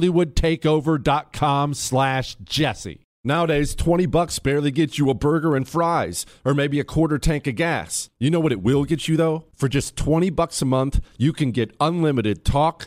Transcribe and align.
hollywoodtakeover.com 0.00 1.74
slash 1.74 2.36
jesse. 2.44 3.00
Nowadays, 3.24 3.74
20 3.74 4.06
bucks 4.06 4.38
barely 4.38 4.70
gets 4.70 4.98
you 4.98 5.10
a 5.10 5.14
burger 5.14 5.56
and 5.56 5.68
fries, 5.68 6.24
or 6.44 6.54
maybe 6.54 6.78
a 6.78 6.84
quarter 6.84 7.18
tank 7.18 7.48
of 7.48 7.56
gas. 7.56 8.08
You 8.20 8.30
know 8.30 8.38
what 8.38 8.52
it 8.52 8.62
will 8.62 8.84
get 8.84 9.08
you 9.08 9.16
though? 9.16 9.46
For 9.56 9.68
just 9.68 9.96
20 9.96 10.30
bucks 10.30 10.62
a 10.62 10.64
month, 10.64 11.00
you 11.18 11.32
can 11.32 11.50
get 11.50 11.74
unlimited 11.80 12.44
talk, 12.44 12.86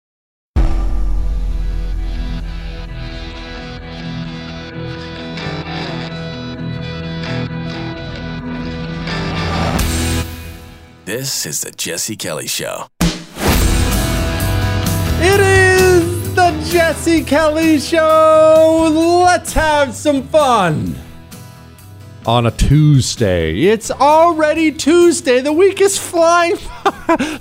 This 11.11 11.45
is 11.45 11.59
the 11.59 11.71
Jesse 11.71 12.15
Kelly 12.15 12.47
Show. 12.47 12.87
It 15.19 15.39
is 15.41 16.33
the 16.35 16.69
Jesse 16.71 17.25
Kelly 17.25 17.81
Show. 17.81 19.21
Let's 19.25 19.51
have 19.51 19.93
some 19.93 20.23
fun. 20.29 20.95
On 22.25 22.45
a 22.45 22.51
Tuesday. 22.51 23.63
It's 23.63 23.91
already 23.91 24.71
Tuesday. 24.71 25.41
The 25.41 25.51
week 25.51 25.81
is 25.81 25.97
flying 25.97 26.55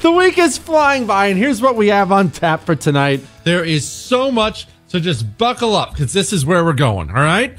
The 0.00 0.12
week 0.16 0.36
is 0.38 0.58
flying 0.58 1.06
by 1.06 1.28
and 1.28 1.38
here's 1.38 1.62
what 1.62 1.76
we 1.76 1.86
have 1.86 2.10
on 2.10 2.32
tap 2.32 2.66
for 2.66 2.74
tonight. 2.74 3.24
There 3.44 3.64
is 3.64 3.88
so 3.88 4.32
much, 4.32 4.66
so 4.88 4.98
just 4.98 5.38
buckle 5.38 5.76
up 5.76 5.94
cuz 5.94 6.12
this 6.12 6.32
is 6.32 6.44
where 6.44 6.64
we're 6.64 6.72
going, 6.72 7.08
all 7.10 7.22
right? 7.22 7.56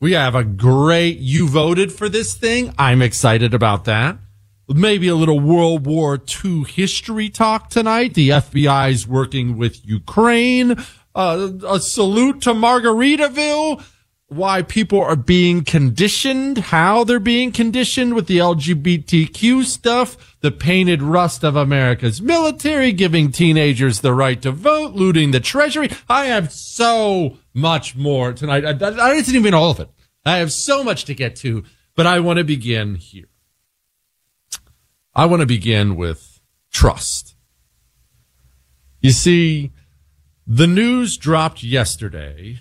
We 0.00 0.14
have 0.14 0.34
a 0.34 0.42
great 0.42 1.18
you 1.18 1.46
voted 1.46 1.92
for 1.92 2.08
this 2.08 2.34
thing. 2.34 2.74
I'm 2.78 3.00
excited 3.00 3.54
about 3.54 3.84
that 3.84 4.18
maybe 4.68 5.08
a 5.08 5.14
little 5.14 5.40
World 5.40 5.86
War 5.86 6.20
II 6.44 6.64
history 6.64 7.28
talk 7.28 7.70
tonight. 7.70 8.14
The 8.14 8.30
FBI 8.30 8.90
is 8.90 9.06
working 9.06 9.56
with 9.56 9.86
Ukraine. 9.86 10.76
Uh, 11.14 11.50
a 11.68 11.80
salute 11.80 12.40
to 12.42 12.54
Margaritaville. 12.54 13.82
Why 14.28 14.62
people 14.62 14.98
are 14.98 15.16
being 15.16 15.62
conditioned, 15.62 16.56
how 16.56 17.04
they're 17.04 17.20
being 17.20 17.52
conditioned 17.52 18.14
with 18.14 18.28
the 18.28 18.38
LGBTQ 18.38 19.62
stuff, 19.64 20.38
the 20.40 20.50
painted 20.50 21.02
rust 21.02 21.44
of 21.44 21.54
America's 21.54 22.22
military, 22.22 22.92
giving 22.92 23.30
teenagers 23.30 24.00
the 24.00 24.14
right 24.14 24.40
to 24.40 24.50
vote, 24.50 24.94
looting 24.94 25.32
the 25.32 25.40
treasury. 25.40 25.90
I 26.08 26.26
have 26.26 26.50
so 26.50 27.36
much 27.52 27.94
more 27.94 28.32
tonight. 28.32 28.64
I, 28.64 28.70
I, 28.70 29.10
I 29.10 29.14
didn't 29.16 29.34
even 29.34 29.52
all 29.52 29.70
of 29.70 29.80
it. 29.80 29.90
I 30.24 30.38
have 30.38 30.50
so 30.50 30.82
much 30.82 31.04
to 31.06 31.14
get 31.14 31.36
to, 31.36 31.64
but 31.94 32.06
I 32.06 32.20
want 32.20 32.38
to 32.38 32.44
begin 32.44 32.94
here. 32.94 33.26
I 35.14 35.26
want 35.26 35.40
to 35.40 35.46
begin 35.46 35.96
with 35.96 36.40
trust. 36.72 37.34
You 39.00 39.10
see, 39.10 39.72
the 40.46 40.66
news 40.66 41.16
dropped 41.16 41.62
yesterday 41.62 42.60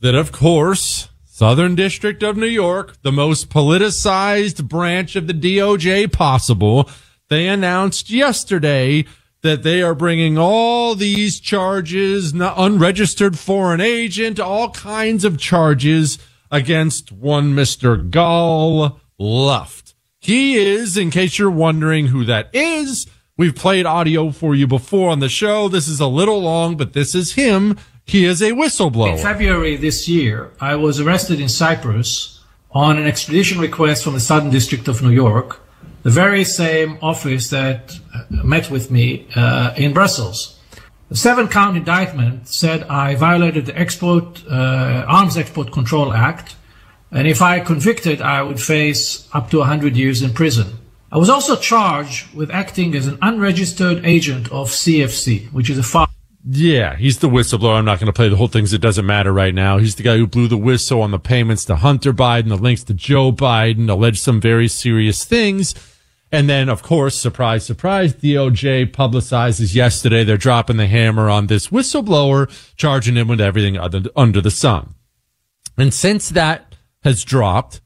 that, 0.00 0.14
of 0.14 0.32
course, 0.32 1.08
Southern 1.24 1.74
District 1.74 2.22
of 2.22 2.36
New 2.36 2.46
York, 2.46 3.00
the 3.02 3.12
most 3.12 3.50
politicized 3.50 4.68
branch 4.68 5.16
of 5.16 5.26
the 5.26 5.32
DOJ 5.32 6.12
possible, 6.12 6.90
they 7.28 7.46
announced 7.46 8.10
yesterday 8.10 9.04
that 9.42 9.62
they 9.62 9.82
are 9.82 9.94
bringing 9.94 10.38
all 10.38 10.94
these 10.94 11.40
charges, 11.40 12.32
unregistered 12.32 13.38
foreign 13.38 13.80
agent, 13.80 14.40
all 14.40 14.70
kinds 14.70 15.24
of 15.24 15.38
charges 15.38 16.18
against 16.50 17.12
one 17.12 17.54
Mr. 17.54 18.10
Gal 18.10 19.00
Luft. 19.18 19.81
He 20.22 20.56
is, 20.56 20.96
in 20.96 21.10
case 21.10 21.36
you're 21.36 21.50
wondering 21.50 22.06
who 22.06 22.24
that 22.26 22.48
is, 22.52 23.08
we've 23.36 23.56
played 23.56 23.86
audio 23.86 24.30
for 24.30 24.54
you 24.54 24.68
before 24.68 25.10
on 25.10 25.18
the 25.18 25.28
show. 25.28 25.66
This 25.66 25.88
is 25.88 25.98
a 25.98 26.06
little 26.06 26.40
long, 26.40 26.76
but 26.76 26.92
this 26.92 27.12
is 27.16 27.32
him. 27.32 27.76
He 28.04 28.24
is 28.24 28.40
a 28.40 28.52
whistleblower. 28.52 29.14
In 29.14 29.18
February 29.18 29.74
this 29.74 30.08
year, 30.08 30.52
I 30.60 30.76
was 30.76 31.00
arrested 31.00 31.40
in 31.40 31.48
Cyprus 31.48 32.40
on 32.70 32.98
an 32.98 33.06
extradition 33.08 33.58
request 33.58 34.04
from 34.04 34.14
the 34.14 34.20
Southern 34.20 34.50
District 34.52 34.86
of 34.86 35.02
New 35.02 35.10
York, 35.10 35.60
the 36.04 36.10
very 36.10 36.44
same 36.44 36.98
office 37.02 37.50
that 37.50 37.98
met 38.30 38.70
with 38.70 38.92
me 38.92 39.26
uh, 39.34 39.74
in 39.76 39.92
Brussels. 39.92 40.56
The 41.08 41.16
seven 41.16 41.48
count 41.48 41.76
indictment 41.76 42.46
said 42.46 42.84
I 42.84 43.16
violated 43.16 43.66
the 43.66 43.76
Export 43.76 44.44
uh, 44.48 45.04
Arms 45.08 45.36
Export 45.36 45.72
Control 45.72 46.12
Act 46.12 46.54
and 47.12 47.28
if 47.28 47.42
I 47.42 47.60
convicted, 47.60 48.20
I 48.20 48.42
would 48.42 48.60
face 48.60 49.28
up 49.32 49.50
to 49.50 49.58
100 49.58 49.96
years 49.96 50.22
in 50.22 50.32
prison. 50.32 50.78
I 51.12 51.18
was 51.18 51.28
also 51.28 51.56
charged 51.56 52.34
with 52.34 52.50
acting 52.50 52.94
as 52.94 53.06
an 53.06 53.18
unregistered 53.20 54.04
agent 54.04 54.50
of 54.50 54.70
CFC, 54.70 55.52
which 55.52 55.68
is 55.68 55.78
a 55.78 56.06
yeah, 56.44 56.96
he's 56.96 57.18
the 57.18 57.28
whistleblower. 57.28 57.76
I'm 57.76 57.84
not 57.84 58.00
going 58.00 58.08
to 58.08 58.12
play 58.12 58.28
the 58.28 58.36
whole 58.36 58.48
things. 58.48 58.72
It 58.72 58.80
doesn't 58.80 59.06
matter 59.06 59.32
right 59.32 59.54
now. 59.54 59.78
He's 59.78 59.94
the 59.94 60.02
guy 60.02 60.16
who 60.16 60.26
blew 60.26 60.48
the 60.48 60.56
whistle 60.56 61.00
on 61.00 61.12
the 61.12 61.18
payments 61.18 61.64
to 61.66 61.76
Hunter 61.76 62.12
Biden, 62.12 62.48
the 62.48 62.56
links 62.56 62.82
to 62.84 62.94
Joe 62.94 63.30
Biden, 63.30 63.88
alleged 63.88 64.18
some 64.18 64.40
very 64.40 64.66
serious 64.66 65.24
things. 65.24 65.74
And 66.32 66.48
then, 66.48 66.68
of 66.68 66.82
course, 66.82 67.16
surprise, 67.16 67.64
surprise, 67.64 68.14
DOJ 68.14 68.90
publicizes 68.90 69.74
yesterday 69.74 70.24
they're 70.24 70.36
dropping 70.36 70.78
the 70.78 70.86
hammer 70.88 71.28
on 71.28 71.46
this 71.46 71.68
whistleblower, 71.68 72.50
charging 72.74 73.14
him 73.14 73.28
with 73.28 73.40
everything 73.40 73.78
other, 73.78 74.02
under 74.16 74.40
the 74.40 74.50
sun. 74.50 74.94
And 75.78 75.94
since 75.94 76.30
that 76.30 76.71
has 77.02 77.24
dropped, 77.24 77.80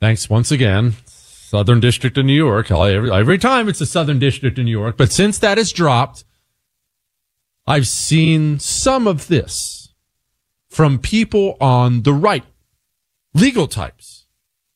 thanks 0.00 0.28
once 0.28 0.50
again, 0.50 0.94
Southern 1.06 1.80
District 1.80 2.16
of 2.18 2.24
New 2.24 2.34
York, 2.34 2.70
every, 2.70 3.10
every 3.10 3.38
time 3.38 3.68
it's 3.68 3.78
the 3.78 3.86
Southern 3.86 4.18
District 4.18 4.58
of 4.58 4.64
New 4.64 4.70
York, 4.70 4.96
but 4.96 5.12
since 5.12 5.38
that 5.38 5.58
has 5.58 5.72
dropped, 5.72 6.24
I've 7.66 7.86
seen 7.86 8.58
some 8.58 9.06
of 9.06 9.28
this 9.28 9.94
from 10.68 10.98
people 10.98 11.56
on 11.60 12.02
the 12.02 12.12
right, 12.12 12.44
legal 13.32 13.68
types, 13.68 14.26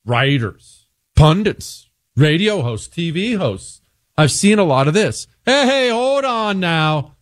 writers, 0.04 0.86
pundits, 1.16 1.90
radio 2.16 2.62
hosts, 2.62 2.88
TV 2.88 3.36
hosts. 3.36 3.80
I've 4.16 4.32
seen 4.32 4.58
a 4.58 4.64
lot 4.64 4.88
of 4.88 4.94
this. 4.94 5.26
Hey, 5.44 5.66
hey, 5.66 5.88
hold 5.90 6.24
on 6.24 6.60
now. 6.60 7.16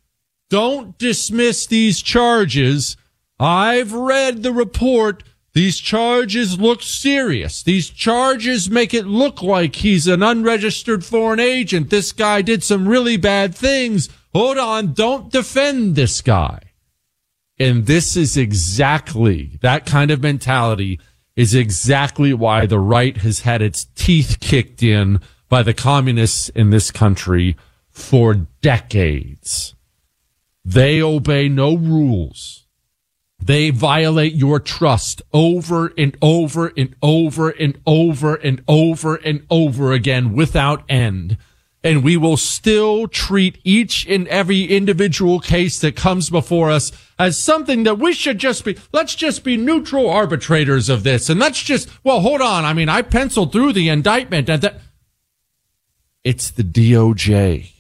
Don't 0.48 0.96
dismiss 0.98 1.66
these 1.66 2.00
charges. 2.00 2.96
I've 3.40 3.92
read 3.92 4.42
the 4.42 4.52
report. 4.52 5.22
These 5.56 5.78
charges 5.78 6.60
look 6.60 6.82
serious. 6.82 7.62
These 7.62 7.88
charges 7.88 8.68
make 8.68 8.92
it 8.92 9.06
look 9.06 9.42
like 9.42 9.76
he's 9.76 10.06
an 10.06 10.22
unregistered 10.22 11.02
foreign 11.02 11.40
agent. 11.40 11.88
This 11.88 12.12
guy 12.12 12.42
did 12.42 12.62
some 12.62 12.86
really 12.86 13.16
bad 13.16 13.54
things 13.54 14.10
hold 14.34 14.58
on, 14.58 14.92
don't 14.92 15.32
defend 15.32 15.96
this 15.96 16.20
guy. 16.20 16.60
And 17.58 17.86
this 17.86 18.18
is 18.18 18.36
exactly 18.36 19.58
that 19.62 19.86
kind 19.86 20.10
of 20.10 20.22
mentality 20.22 21.00
is 21.36 21.54
exactly 21.54 22.34
why 22.34 22.66
the 22.66 22.78
right 22.78 23.16
has 23.16 23.40
had 23.40 23.62
its 23.62 23.86
teeth 23.94 24.36
kicked 24.40 24.82
in 24.82 25.20
by 25.48 25.62
the 25.62 25.72
communists 25.72 26.50
in 26.50 26.68
this 26.68 26.90
country 26.90 27.56
for 27.88 28.34
decades. 28.60 29.74
They 30.66 31.00
obey 31.00 31.48
no 31.48 31.74
rules. 31.74 32.65
They 33.38 33.70
violate 33.70 34.34
your 34.34 34.58
trust 34.58 35.22
over 35.32 35.92
and 35.96 36.16
over 36.20 36.72
and 36.76 36.94
over 37.02 37.50
and 37.50 37.78
over 37.86 38.34
and 38.34 38.62
over 38.66 39.16
and 39.16 39.46
over 39.50 39.92
again 39.92 40.32
without 40.32 40.84
end 40.88 41.36
and 41.86 42.02
we 42.02 42.16
will 42.16 42.36
still 42.36 43.06
treat 43.06 43.60
each 43.62 44.08
and 44.08 44.26
every 44.26 44.62
individual 44.64 45.38
case 45.38 45.78
that 45.78 45.94
comes 45.94 46.28
before 46.28 46.68
us 46.68 46.90
as 47.16 47.40
something 47.40 47.84
that 47.84 47.96
we 47.96 48.12
should 48.12 48.38
just 48.38 48.64
be, 48.64 48.76
let's 48.92 49.14
just 49.14 49.44
be 49.44 49.56
neutral 49.56 50.10
arbitrators 50.10 50.88
of 50.88 51.04
this. 51.04 51.28
And 51.30 51.38
let's 51.38 51.62
just, 51.62 51.88
well, 52.02 52.20
hold 52.20 52.40
on. 52.40 52.64
I 52.64 52.72
mean, 52.72 52.88
I 52.88 53.02
penciled 53.02 53.52
through 53.52 53.72
the 53.72 53.88
indictment 53.88 54.48
and 54.48 54.62
that 54.62 54.80
it's 56.24 56.50
the 56.50 56.64
DOJ. 56.64 57.70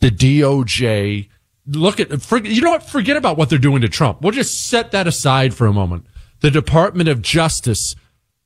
The 0.00 0.10
DOJ. 0.10 1.28
Look 1.70 2.00
at, 2.00 2.10
you 2.44 2.62
know 2.62 2.70
what? 2.70 2.82
Forget 2.82 3.16
about 3.16 3.36
what 3.36 3.48
they're 3.48 3.58
doing 3.58 3.82
to 3.82 3.88
Trump. 3.88 4.22
We'll 4.22 4.32
just 4.32 4.66
set 4.66 4.90
that 4.90 5.06
aside 5.06 5.54
for 5.54 5.66
a 5.66 5.72
moment. 5.72 6.06
The 6.40 6.50
Department 6.50 7.08
of 7.08 7.22
Justice 7.22 7.94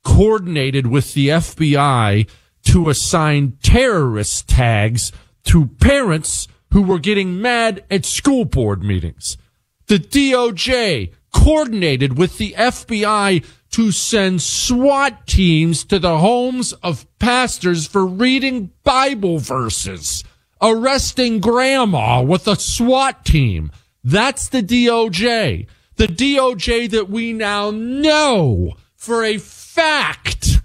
coordinated 0.03 0.87
with 0.87 1.13
the 1.13 1.29
FBI 1.29 2.29
to 2.65 2.89
assign 2.89 3.57
terrorist 3.63 4.47
tags 4.47 5.11
to 5.45 5.67
parents 5.79 6.47
who 6.71 6.81
were 6.81 6.99
getting 6.99 7.41
mad 7.41 7.83
at 7.89 8.05
school 8.05 8.45
board 8.45 8.83
meetings. 8.83 9.37
The 9.87 9.97
DOJ 9.97 11.13
coordinated 11.33 12.17
with 12.17 12.37
the 12.37 12.53
FBI 12.57 13.45
to 13.71 13.91
send 13.91 14.41
SWAT 14.41 15.27
teams 15.27 15.83
to 15.85 15.99
the 15.99 16.17
homes 16.19 16.73
of 16.73 17.05
pastors 17.19 17.87
for 17.87 18.05
reading 18.05 18.71
Bible 18.83 19.37
verses, 19.37 20.23
arresting 20.65 21.39
grandma 21.39 22.21
with 22.21 22.47
a 22.47 22.55
SWAT 22.55 23.23
team. 23.23 23.71
That's 24.03 24.49
the 24.49 24.63
DOJ. 24.63 25.67
The 25.97 26.07
DOJ 26.07 26.89
that 26.89 27.09
we 27.09 27.33
now 27.33 27.71
know 27.71 28.73
for 28.95 29.23
a 29.23 29.37
fact 29.37 30.59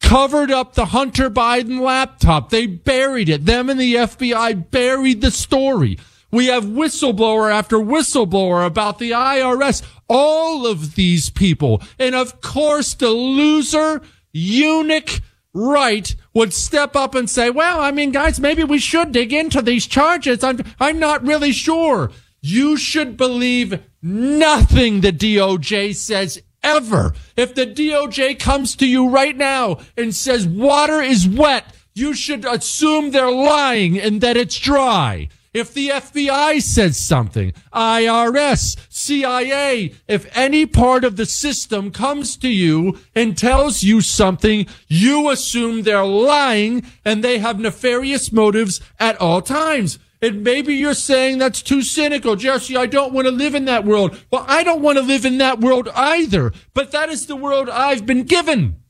covered 0.00 0.50
up 0.50 0.74
the 0.74 0.86
Hunter 0.86 1.30
Biden 1.30 1.80
laptop. 1.80 2.50
They 2.50 2.66
buried 2.66 3.28
it. 3.28 3.46
Them 3.46 3.70
and 3.70 3.78
the 3.78 3.94
FBI 3.94 4.70
buried 4.70 5.20
the 5.20 5.30
story. 5.30 5.98
We 6.30 6.46
have 6.46 6.64
whistleblower 6.64 7.52
after 7.52 7.76
whistleblower 7.78 8.66
about 8.66 8.98
the 8.98 9.12
IRS. 9.12 9.82
All 10.08 10.66
of 10.66 10.96
these 10.96 11.30
people. 11.30 11.80
And 11.98 12.14
of 12.14 12.40
course, 12.40 12.94
the 12.94 13.10
loser, 13.10 14.02
eunuch, 14.32 15.20
right 15.52 16.14
would 16.34 16.52
step 16.52 16.96
up 16.96 17.14
and 17.14 17.30
say, 17.30 17.48
well, 17.48 17.80
I 17.80 17.92
mean, 17.92 18.10
guys, 18.10 18.40
maybe 18.40 18.64
we 18.64 18.78
should 18.78 19.12
dig 19.12 19.32
into 19.32 19.62
these 19.62 19.86
charges. 19.86 20.42
I'm, 20.42 20.60
I'm 20.80 20.98
not 20.98 21.24
really 21.24 21.52
sure. 21.52 22.10
You 22.42 22.76
should 22.76 23.16
believe 23.16 23.80
nothing 24.02 25.00
the 25.00 25.12
DOJ 25.12 25.94
says 25.94 26.42
ever. 26.62 27.14
If 27.36 27.54
the 27.54 27.66
DOJ 27.66 28.38
comes 28.38 28.76
to 28.76 28.86
you 28.86 29.08
right 29.08 29.36
now 29.36 29.78
and 29.96 30.14
says 30.14 30.46
water 30.46 31.00
is 31.00 31.26
wet, 31.28 31.64
you 31.94 32.14
should 32.14 32.44
assume 32.44 33.10
they're 33.12 33.30
lying 33.30 33.98
and 33.98 34.20
that 34.20 34.36
it's 34.36 34.58
dry. 34.58 35.28
If 35.54 35.72
the 35.72 35.90
FBI 35.90 36.60
says 36.60 36.96
something, 36.96 37.52
IRS, 37.72 38.76
CIA, 38.88 39.94
if 40.08 40.36
any 40.36 40.66
part 40.66 41.04
of 41.04 41.14
the 41.14 41.26
system 41.26 41.92
comes 41.92 42.36
to 42.38 42.48
you 42.48 42.98
and 43.14 43.38
tells 43.38 43.84
you 43.84 44.00
something, 44.00 44.66
you 44.88 45.30
assume 45.30 45.82
they're 45.82 46.04
lying 46.04 46.84
and 47.04 47.22
they 47.22 47.38
have 47.38 47.60
nefarious 47.60 48.32
motives 48.32 48.80
at 48.98 49.16
all 49.20 49.40
times. 49.40 50.00
And 50.20 50.42
maybe 50.42 50.74
you're 50.74 50.92
saying 50.92 51.38
that's 51.38 51.62
too 51.62 51.82
cynical. 51.82 52.34
Jesse, 52.34 52.76
I 52.76 52.86
don't 52.86 53.12
want 53.12 53.26
to 53.28 53.30
live 53.30 53.54
in 53.54 53.66
that 53.66 53.84
world. 53.84 54.20
Well, 54.32 54.44
I 54.48 54.64
don't 54.64 54.82
want 54.82 54.98
to 54.98 55.04
live 55.04 55.24
in 55.24 55.38
that 55.38 55.60
world 55.60 55.88
either. 55.94 56.52
But 56.72 56.90
that 56.90 57.10
is 57.10 57.26
the 57.26 57.36
world 57.36 57.68
I've 57.68 58.06
been 58.06 58.24
given. 58.24 58.80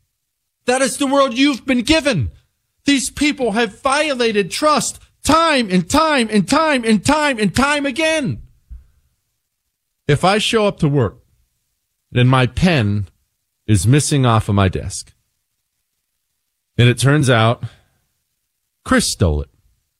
That 0.65 0.81
is 0.81 0.97
the 0.97 1.07
world 1.07 1.37
you've 1.37 1.67
been 1.67 1.83
given. 1.83 2.31
These 2.87 3.11
people 3.11 3.53
have 3.53 3.83
violated 3.83 4.51
trust 4.51 4.99
time 5.25 5.69
and 5.71 5.89
time 5.89 6.29
and 6.31 6.49
time 6.49 6.85
and 6.85 7.05
time 7.05 7.39
and 7.39 7.55
time 7.55 7.87
again. 7.87 8.43
If 10.07 10.25
I 10.25 10.39
show 10.39 10.67
up 10.67 10.79
to 10.81 10.89
work 10.89 11.19
and 12.15 12.29
my 12.29 12.47
pen 12.47 13.09
is 13.67 13.87
missing 13.87 14.25
off 14.25 14.49
of 14.49 14.55
my 14.55 14.69
desk, 14.69 15.13
and 16.77 16.89
it 16.89 16.99
turns 16.99 17.31
out 17.31 17.65
Chris 18.85 19.11
stole 19.11 19.43
it. 19.43 19.49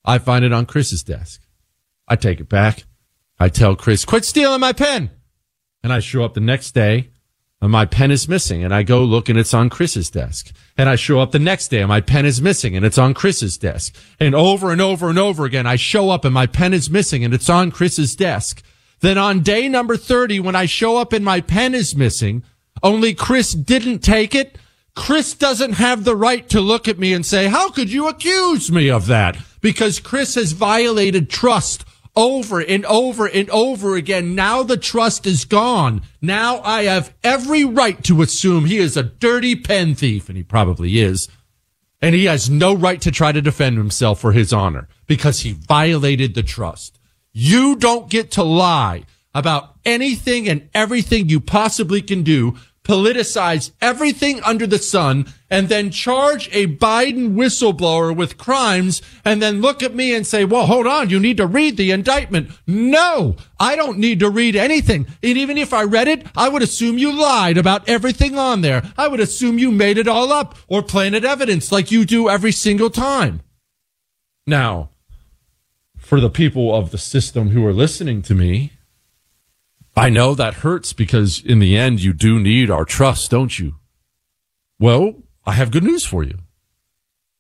I 0.05 0.19
find 0.19 0.45
it 0.45 0.53
on 0.53 0.67
Chris's 0.67 1.03
desk. 1.03 1.41
I 2.07 2.17
take 2.17 2.41
it 2.41 2.49
back. 2.49 2.85
I 3.39 3.49
tell 3.49 3.75
Chris, 3.75 4.05
quit 4.05 4.25
stealing 4.25 4.61
my 4.61 4.73
pen. 4.73 5.11
And 5.83 5.93
I 5.93 6.01
show 6.01 6.25
up 6.25 6.35
the 6.35 6.41
next 6.41 6.73
day 6.73 7.11
and 7.65 7.73
my 7.73 7.85
pen 7.87 8.11
is 8.11 8.29
missing 8.29 8.63
and 8.63 8.75
I 8.75 8.83
go 8.83 9.03
look 9.03 9.29
and 9.29 9.39
it's 9.39 9.55
on 9.55 9.71
Chris's 9.71 10.11
desk. 10.11 10.53
And 10.77 10.89
I 10.89 10.97
show 10.97 11.19
up 11.21 11.33
the 11.33 11.39
next 11.39 11.69
day 11.69 11.81
and 11.81 11.89
my 11.89 12.01
pen 12.01 12.27
is 12.27 12.41
missing 12.41 12.77
and 12.77 12.85
it's 12.85 12.99
on 12.99 13.15
Chris's 13.15 13.59
desk. 13.59 13.95
And 14.21 14.35
over 14.35 14.71
and 14.71 14.81
over 14.81 15.09
and 15.09 15.19
over 15.19 15.45
again, 15.45 15.67
I 15.67 15.77
show 15.77 16.11
up 16.11 16.25
and 16.25 16.33
my 16.35 16.47
pen 16.47 16.73
is 16.73 16.91
missing 16.91 17.25
and 17.25 17.35
it's 17.35 17.51
on 17.51 17.71
Chris's 17.71 18.15
desk. 18.15 18.63
Then 19.01 19.19
on 19.19 19.41
day 19.41 19.69
number 19.69 19.97
30, 19.97 20.41
when 20.41 20.55
I 20.55 20.67
show 20.67 20.99
up 20.99 21.13
and 21.13 21.25
my 21.25 21.41
pen 21.41 21.75
is 21.75 21.97
missing, 21.97 22.45
only 22.83 23.15
Chris 23.15 23.53
didn't 23.53 24.01
take 24.01 24.35
it. 24.35 24.59
Chris 24.95 25.35
doesn't 25.35 25.73
have 25.73 26.05
the 26.05 26.15
right 26.15 26.49
to 26.51 26.61
look 26.61 26.87
at 26.87 27.01
me 27.01 27.13
and 27.13 27.27
say, 27.27 27.49
how 27.49 27.71
could 27.71 27.91
you 27.91 28.07
accuse 28.07 28.71
me 28.71 28.89
of 28.89 29.07
that? 29.07 29.37
because 29.65 29.99
Chris 29.99 30.35
has 30.35 30.53
violated 30.53 31.31
trust 31.31 31.87
over 32.17 32.61
and 32.61 32.85
over 32.87 33.27
and 33.27 33.51
over 33.51 33.97
again. 33.97 34.35
Now 34.35 34.63
the 34.63 34.77
trust 34.77 35.27
is 35.27 35.45
gone. 35.45 36.03
Now 36.21 36.61
I 36.61 36.85
have 36.85 37.15
every 37.23 37.65
right 37.65 38.03
to 38.05 38.23
assume 38.23 38.65
he 38.65 38.79
is 38.79 38.97
a 38.97 39.03
dirty 39.03 39.57
pen 39.57 39.95
thief, 39.95 40.29
and 40.29 40.37
he 40.37 40.45
probably 40.45 41.01
is. 41.01 41.29
And 42.01 42.15
he 42.15 42.27
has 42.27 42.51
no 42.51 42.75
right 42.75 43.01
to 43.01 43.11
try 43.11 43.33
to 43.33 43.41
defend 43.41 43.79
himself 43.79 44.21
for 44.21 44.33
his 44.33 44.53
honor 44.53 44.89
because 45.07 45.41
he 45.41 45.53
violated 45.53 46.35
the 46.35 46.43
trust. 46.43 46.99
You 47.33 47.77
don't 47.77 48.11
get 48.11 48.31
to 48.33 48.43
lie 48.43 49.05
about 49.35 49.75
anything 49.85 50.49
and 50.49 50.69
everything 50.75 51.29
you 51.29 51.41
possibly 51.41 52.01
can 52.03 52.23
do 52.23 52.57
politicize 52.85 53.73
everything 53.81 54.43
under 54.43 54.67
the 54.67 54.79
sun 54.79 55.27
and 55.51 55.69
then 55.69 55.91
charge 55.91 56.49
a 56.53 56.67
Biden 56.67 57.35
whistleblower 57.35 58.15
with 58.15 58.39
crimes 58.39 59.03
and 59.25 59.43
then 59.43 59.61
look 59.61 59.83
at 59.83 59.95
me 59.95 60.15
and 60.15 60.27
say, 60.27 60.45
well, 60.45 60.67
hold 60.67 60.87
on. 60.87 61.11
You 61.11 61.19
need 61.19 61.39
to 61.39 61.47
read 61.47 61.77
the 61.77 61.91
indictment. 61.91 62.51
No, 62.67 63.37
I 63.59 63.75
don't 63.75 63.99
need 63.99 64.21
to 64.21 64.31
read 64.31 64.55
anything. 64.55 65.07
And 65.23 65.39
even 65.39 65.57
if 65.57 65.73
I 65.73 65.85
read 65.85 66.09
it, 66.09 66.27
I 66.37 66.49
would 66.49 66.63
assume 66.63 66.99
you 66.99 67.13
lied 67.13 67.57
about 67.57 67.89
everything 67.89 68.39
on 68.39 68.61
there. 68.61 68.83
I 68.97 69.09
would 69.09 69.21
assume 69.21 69.59
you 69.59 69.71
made 69.71 69.99
it 69.99 70.09
all 70.09 70.31
up 70.31 70.57
or 70.69 70.83
planted 70.83 71.25
evidence 71.25 71.73
like 71.73 71.91
you 71.91 72.05
do 72.05 72.29
every 72.29 72.53
single 72.53 72.91
time. 72.91 73.41
Now, 74.47 74.91
for 75.97 76.21
the 76.21 76.31
people 76.31 76.75
of 76.75 76.91
the 76.91 76.99
system 76.99 77.49
who 77.51 77.67
are 77.67 77.73
listening 77.73 78.21
to 78.23 78.35
me, 78.35 78.74
I 79.97 80.09
know 80.09 80.35
that 80.35 80.55
hurts 80.55 80.93
because 80.93 81.41
in 81.45 81.61
the 81.61 81.77
end, 81.77 82.01
you 82.03 82.13
do 82.13 82.41
need 82.41 82.71
our 82.71 82.85
trust, 82.85 83.31
don't 83.31 83.59
you? 83.59 83.77
Well, 84.79 85.23
I 85.47 85.53
have 85.53 85.71
good 85.71 85.85
news 85.85 86.05
for 86.05 86.23
you. 86.23 86.39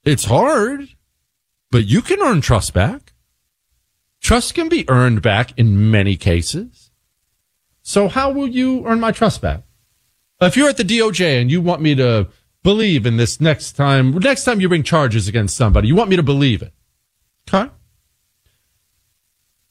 It's 0.05 0.27
hard, 0.27 0.89
but 1.71 1.87
you 1.87 2.03
can 2.03 2.21
earn 2.21 2.41
trust 2.41 2.73
back. 2.75 3.13
Trust 4.21 4.55
can 4.55 4.69
be 4.69 4.89
earned 4.89 5.21
back 5.23 5.53
in 5.59 5.91
many 5.91 6.17
cases. 6.17 6.91
So 7.83 8.09
how 8.09 8.31
will 8.31 8.49
you 8.49 8.87
earn 8.87 9.01
my 9.01 9.13
trust 9.13 9.43
back? 9.43 9.63
If 10.41 10.57
you're 10.57 10.69
at 10.69 10.77
the 10.77 10.85
DOJ 10.85 11.41
and 11.41 11.51
you 11.51 11.61
want 11.61 11.83
me 11.83 11.95
to 11.97 12.29
believe 12.63 13.05
in 13.07 13.17
this 13.17 13.41
next 13.41 13.73
time, 13.73 14.13
next 14.13 14.45
time 14.45 14.61
you 14.61 14.69
bring 14.69 14.83
charges 14.83 15.29
against 15.29 15.57
somebody, 15.57 15.89
you 15.89 15.95
want 15.95 16.11
me 16.11 16.17
to 16.17 16.23
believe 16.23 16.63
it. 16.63 16.73
Okay. 17.49 17.71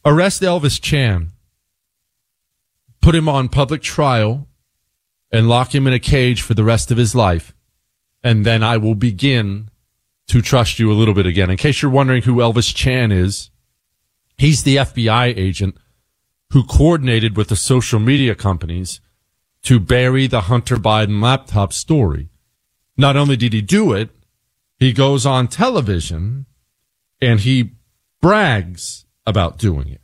Arrest 0.06 0.42
Elvis 0.42 0.80
Chan. 0.82 1.33
Put 3.04 3.16
him 3.16 3.28
on 3.28 3.50
public 3.50 3.82
trial 3.82 4.48
and 5.30 5.50
lock 5.50 5.76
him 5.76 5.88
in 5.88 5.94
a 5.94 6.00
cage 6.00 6.42
for 6.42 6.54
the 6.54 6.64
rest 6.64 6.90
of 6.90 6.98
his 6.98 7.14
life. 7.14 7.54
And 8.24 8.46
then 8.46 8.64
I 8.64 8.78
will 8.78 8.96
begin 8.96 9.70
to 10.28 10.42
trust 10.42 10.80
you 10.80 10.90
a 10.90 10.96
little 10.96 11.14
bit 11.14 11.26
again. 11.26 11.50
In 11.50 11.58
case 11.58 11.82
you're 11.82 11.92
wondering 11.92 12.24
who 12.24 12.36
Elvis 12.36 12.74
Chan 12.74 13.12
is, 13.12 13.50
he's 14.38 14.64
the 14.64 14.78
FBI 14.78 15.38
agent 15.38 15.76
who 16.52 16.64
coordinated 16.64 17.36
with 17.36 17.50
the 17.50 17.58
social 17.58 18.00
media 18.00 18.36
companies 18.36 19.02
to 19.64 19.82
bury 19.82 20.26
the 20.26 20.42
Hunter 20.42 20.78
Biden 20.78 21.22
laptop 21.22 21.74
story. 21.74 22.30
Not 22.96 23.18
only 23.18 23.36
did 23.36 23.52
he 23.52 23.62
do 23.62 23.92
it, 23.92 24.12
he 24.80 24.94
goes 24.94 25.26
on 25.26 25.50
television 25.50 26.46
and 27.22 27.42
he 27.42 27.72
brags 28.22 29.06
about 29.26 29.58
doing 29.58 29.90
it. 29.90 30.02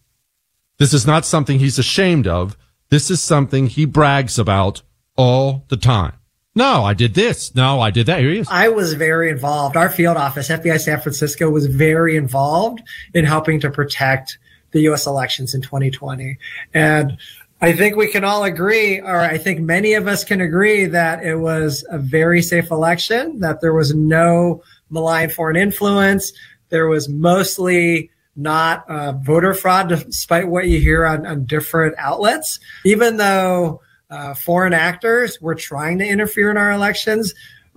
This 0.79 0.93
is 0.93 1.07
not 1.07 1.25
something 1.25 1.59
he's 1.59 1.79
ashamed 1.79 2.27
of. 2.27 2.57
This 2.89 3.11
is 3.11 3.21
something 3.21 3.67
he 3.67 3.85
brags 3.85 4.39
about 4.39 4.81
all 5.15 5.65
the 5.69 5.77
time. 5.77 6.13
No, 6.55 6.83
I 6.83 6.93
did 6.93 7.13
this. 7.13 7.53
No, 7.53 7.79
I 7.79 7.91
did 7.91 8.07
that. 8.07 8.19
Here 8.19 8.31
he 8.31 8.39
is. 8.39 8.47
I 8.49 8.69
was 8.69 8.93
very 8.93 9.29
involved. 9.29 9.77
Our 9.77 9.89
field 9.89 10.17
office, 10.17 10.49
FBI 10.49 10.79
San 10.79 10.99
Francisco, 10.99 11.49
was 11.49 11.67
very 11.67 12.17
involved 12.17 12.81
in 13.13 13.25
helping 13.25 13.59
to 13.61 13.69
protect 13.69 14.39
the 14.71 14.81
U.S. 14.81 15.05
elections 15.05 15.53
in 15.53 15.61
2020. 15.61 16.37
And 16.73 17.17
I 17.61 17.73
think 17.73 17.95
we 17.95 18.07
can 18.07 18.23
all 18.23 18.43
agree, 18.43 18.99
or 18.99 19.19
I 19.19 19.37
think 19.37 19.59
many 19.59 19.93
of 19.93 20.07
us 20.07 20.23
can 20.23 20.41
agree 20.41 20.85
that 20.85 21.23
it 21.23 21.35
was 21.35 21.85
a 21.89 21.99
very 21.99 22.41
safe 22.41 22.71
election, 22.71 23.39
that 23.39 23.61
there 23.61 23.73
was 23.73 23.93
no 23.93 24.63
malign 24.89 25.29
foreign 25.29 25.57
influence. 25.57 26.33
There 26.69 26.87
was 26.87 27.07
mostly 27.09 28.11
not 28.39 28.89
uh, 28.89 29.11
voter 29.13 29.53
fraud, 29.53 29.89
despite 29.89 30.47
what 30.47 30.67
you 30.67 30.79
hear 30.79 31.05
on, 31.05 31.25
on 31.25 31.45
different 31.45 31.95
outlets. 31.97 32.59
Even 32.85 33.17
though 33.17 33.81
uh, 34.09 34.33
foreign 34.33 34.73
actors 34.73 35.39
were 35.41 35.55
trying 35.55 35.99
to 35.99 36.05
interfere 36.05 36.49
in 36.49 36.57
our 36.57 36.71
elections, 36.71 37.33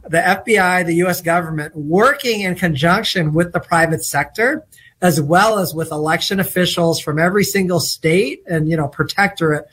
the 0.09 0.19
FBI, 0.19 0.87
the 0.87 0.95
U.S. 0.97 1.21
government, 1.21 1.75
working 1.77 2.41
in 2.41 2.55
conjunction 2.55 3.35
with 3.35 3.53
the 3.53 3.61
private 3.61 4.05
sector, 4.05 4.65
as 5.01 5.21
well 5.21 5.59
as 5.59 5.75
with 5.75 5.91
election 5.91 6.41
officials 6.41 7.01
from 7.01 7.19
every 7.19 7.45
single 7.45 7.81
state 7.81 8.43
and 8.47 8.71
you 8.71 8.77
know 8.77 8.89
protectorate, 8.89 9.67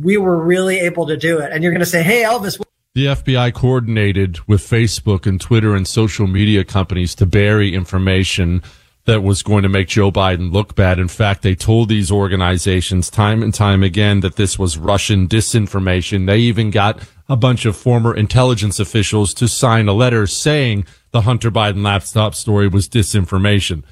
we 0.00 0.16
were 0.16 0.42
really 0.42 0.78
able 0.78 1.06
to 1.06 1.16
do 1.16 1.38
it. 1.38 1.52
And 1.52 1.62
you're 1.62 1.72
going 1.72 1.80
to 1.80 1.86
say, 1.86 2.02
"Hey, 2.02 2.22
Elvis." 2.22 2.60
The 2.94 3.06
FBI 3.06 3.52
coordinated 3.52 4.38
with 4.48 4.62
Facebook 4.62 5.26
and 5.26 5.38
Twitter 5.38 5.74
and 5.74 5.86
social 5.86 6.26
media 6.26 6.64
companies 6.64 7.14
to 7.16 7.26
bury 7.26 7.74
information 7.74 8.62
that 9.06 9.22
was 9.22 9.42
going 9.42 9.62
to 9.62 9.68
make 9.68 9.88
Joe 9.88 10.10
Biden 10.10 10.52
look 10.52 10.74
bad. 10.74 10.98
In 10.98 11.08
fact, 11.08 11.42
they 11.42 11.54
told 11.54 11.88
these 11.88 12.10
organizations 12.10 13.08
time 13.08 13.42
and 13.42 13.54
time 13.54 13.82
again 13.82 14.20
that 14.20 14.36
this 14.36 14.58
was 14.58 14.78
Russian 14.78 15.28
disinformation. 15.28 16.26
They 16.26 16.38
even 16.38 16.70
got 16.70 17.00
a 17.28 17.36
bunch 17.36 17.64
of 17.64 17.76
former 17.76 18.14
intelligence 18.14 18.78
officials 18.78 19.32
to 19.34 19.48
sign 19.48 19.88
a 19.88 19.92
letter 19.92 20.26
saying 20.26 20.86
the 21.12 21.22
Hunter 21.22 21.50
Biden 21.50 21.82
laptop 21.82 22.34
story 22.34 22.68
was 22.68 22.88
disinformation. 22.88 23.84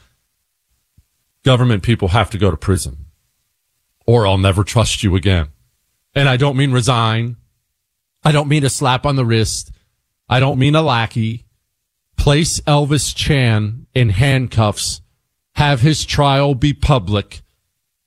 Government 1.45 1.83
people 1.83 2.09
have 2.09 2.31
to 2.31 2.39
go 2.39 2.51
to 2.51 2.57
prison 2.57 3.05
or 4.07 4.27
I'll 4.27 4.39
never 4.39 4.65
trust 4.65 5.03
you 5.03 5.17
again. 5.17 5.49
And 6.15 6.29
I 6.29 6.37
don't 6.37 6.57
mean 6.57 6.73
resign. 6.73 7.37
I 8.23 8.33
don't 8.33 8.49
mean 8.49 8.65
a 8.65 8.71
slap 8.71 9.07
on 9.07 9.17
the 9.17 9.25
wrist. 9.25 9.71
I 10.29 10.41
don't 10.41 10.59
mean 10.59 10.75
a 10.75 10.83
lackey. 10.83 11.47
Place 12.17 12.61
Elvis 12.61 13.15
Chan 13.15 13.87
in 13.95 14.11
handcuffs 14.11 15.01
have 15.55 15.81
his 15.81 16.05
trial 16.05 16.55
be 16.55 16.73
public 16.73 17.43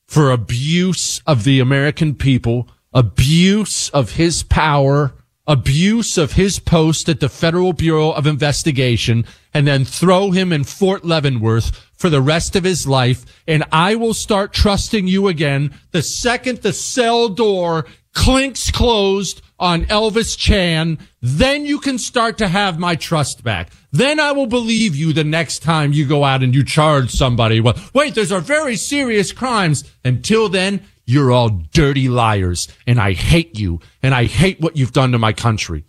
for 0.07 0.31
abuse 0.31 1.21
of 1.25 1.43
the 1.43 1.59
American 1.59 2.15
people, 2.15 2.67
abuse 2.93 3.89
of 3.89 4.11
his 4.13 4.43
power, 4.43 5.13
abuse 5.45 6.17
of 6.17 6.33
his 6.33 6.59
post 6.59 7.07
at 7.07 7.19
the 7.19 7.29
Federal 7.29 7.73
Bureau 7.73 8.11
of 8.11 8.27
Investigation, 8.27 9.25
and 9.53 9.67
then 9.67 9.85
throw 9.85 10.31
him 10.31 10.51
in 10.51 10.63
Fort 10.63 11.05
Leavenworth 11.05 11.75
for 11.93 12.09
the 12.09 12.21
rest 12.21 12.55
of 12.55 12.63
his 12.63 12.85
life. 12.85 13.25
And 13.47 13.63
I 13.71 13.95
will 13.95 14.13
start 14.13 14.53
trusting 14.53 15.07
you 15.07 15.27
again 15.27 15.73
the 15.91 16.01
second 16.01 16.59
the 16.59 16.73
cell 16.73 17.29
door 17.29 17.85
clinks 18.13 18.71
closed 18.71 19.41
on 19.59 19.85
Elvis 19.85 20.37
Chan, 20.37 20.97
then 21.27 21.65
you 21.65 21.79
can 21.79 21.97
start 21.97 22.37
to 22.37 22.47
have 22.47 22.79
my 22.79 22.95
trust 22.95 23.43
back. 23.43 23.71
Then 23.91 24.19
I 24.19 24.31
will 24.31 24.47
believe 24.47 24.95
you 24.95 25.11
the 25.11 25.23
next 25.23 25.59
time 25.59 25.91
you 25.91 26.05
go 26.05 26.23
out 26.23 26.43
and 26.43 26.55
you 26.55 26.63
charge 26.63 27.11
somebody. 27.11 27.59
Well, 27.59 27.75
wait, 27.93 28.15
those 28.15 28.31
are 28.31 28.39
very 28.39 28.75
serious 28.75 29.31
crimes. 29.31 29.83
Until 30.05 30.47
then, 30.47 30.85
you're 31.05 31.31
all 31.31 31.49
dirty 31.49 32.07
liars 32.07 32.67
and 32.85 32.99
I 32.99 33.13
hate 33.13 33.57
you 33.59 33.79
and 34.03 34.13
I 34.13 34.25
hate 34.25 34.59
what 34.61 34.77
you've 34.77 34.93
done 34.93 35.11
to 35.11 35.17
my 35.17 35.33
country. 35.33 35.85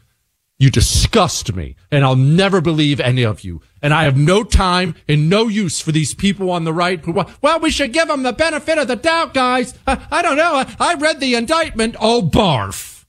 You 0.58 0.70
disgust 0.70 1.54
me 1.54 1.76
and 1.90 2.04
I'll 2.04 2.16
never 2.16 2.60
believe 2.60 2.98
any 2.98 3.22
of 3.22 3.42
you. 3.42 3.60
And 3.80 3.94
I 3.94 4.04
have 4.04 4.16
no 4.16 4.42
time 4.42 4.96
and 5.06 5.30
no 5.30 5.46
use 5.46 5.80
for 5.80 5.92
these 5.92 6.14
people 6.14 6.50
on 6.50 6.64
the 6.64 6.72
right 6.72 7.00
who, 7.04 7.24
well, 7.40 7.60
we 7.60 7.70
should 7.70 7.92
give 7.92 8.08
them 8.08 8.24
the 8.24 8.32
benefit 8.32 8.78
of 8.78 8.88
the 8.88 8.96
doubt, 8.96 9.34
guys. 9.34 9.74
I, 9.86 10.04
I 10.10 10.22
don't 10.22 10.36
know. 10.36 10.54
I, 10.54 10.74
I 10.80 10.94
read 10.94 11.20
the 11.20 11.36
indictment. 11.36 11.94
Oh, 12.00 12.22
barf. 12.22 13.04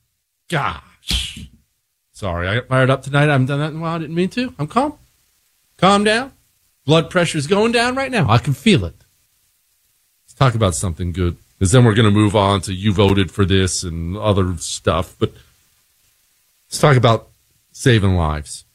Gosh. 0.48 1.49
Sorry, 2.20 2.50
I 2.50 2.56
got 2.56 2.68
fired 2.68 2.90
up 2.90 3.02
tonight. 3.02 3.30
I 3.30 3.32
haven't 3.32 3.46
done 3.46 3.60
that 3.60 3.72
in 3.72 3.78
a 3.78 3.80
while. 3.80 3.96
I 3.96 4.00
didn't 4.00 4.14
mean 4.14 4.28
to. 4.32 4.54
I'm 4.60 4.68
calm. 4.68 4.96
Calm 5.78 6.04
down. 6.04 6.34
Blood 6.86 7.10
pressure's 7.10 7.48
going 7.48 7.72
down 7.72 7.96
right 7.96 8.12
now. 8.12 8.30
I 8.30 8.40
can 8.40 8.52
feel 8.52 8.84
it. 8.84 9.06
Let's 10.26 10.34
talk 10.34 10.54
about 10.54 10.76
something 10.76 11.14
good. 11.14 11.38
Because 11.58 11.72
then 11.72 11.86
we're 11.86 11.94
going 11.94 12.14
to 12.14 12.20
move 12.20 12.36
on 12.36 12.60
to 12.64 12.74
you 12.74 12.92
voted 12.92 13.32
for 13.32 13.46
this 13.46 13.84
and 13.84 14.18
other 14.18 14.58
stuff. 14.58 15.16
But 15.18 15.32
let's 16.68 16.80
talk 16.80 16.98
about 16.98 17.30
saving 17.72 18.18
lives. 18.18 18.66